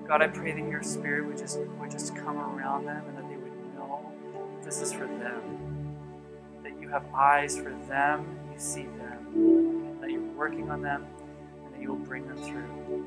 God, 0.07 0.23
I 0.23 0.27
pray 0.27 0.51
that 0.51 0.67
your 0.67 0.81
spirit 0.81 1.27
would 1.27 1.37
just 1.37 1.59
would 1.59 1.91
just 1.91 2.15
come 2.15 2.37
around 2.37 2.85
them 2.85 3.03
and 3.07 3.17
that 3.17 3.29
they 3.29 3.35
would 3.35 3.75
know 3.75 4.11
this 4.63 4.81
is 4.81 4.91
for 4.91 5.05
them. 5.05 5.95
That 6.63 6.79
you 6.81 6.89
have 6.89 7.05
eyes 7.13 7.57
for 7.57 7.75
them, 7.87 8.25
you 8.51 8.57
see 8.57 8.87
them, 8.97 9.99
that 10.01 10.09
you're 10.09 10.21
working 10.33 10.71
on 10.71 10.81
them, 10.81 11.05
and 11.65 11.73
that 11.73 11.81
you 11.81 11.89
will 11.89 12.05
bring 12.05 12.27
them 12.27 12.37
through. 12.37 13.05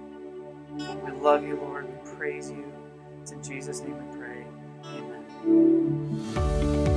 We 1.05 1.12
love 1.20 1.42
you, 1.42 1.57
Lord. 1.57 1.87
We 1.87 2.12
praise 2.12 2.51
you. 2.51 2.73
It's 3.20 3.33
in 3.33 3.42
Jesus' 3.42 3.81
name 3.81 3.96
we 4.11 4.16
pray. 4.16 4.46
Amen. 4.85 6.89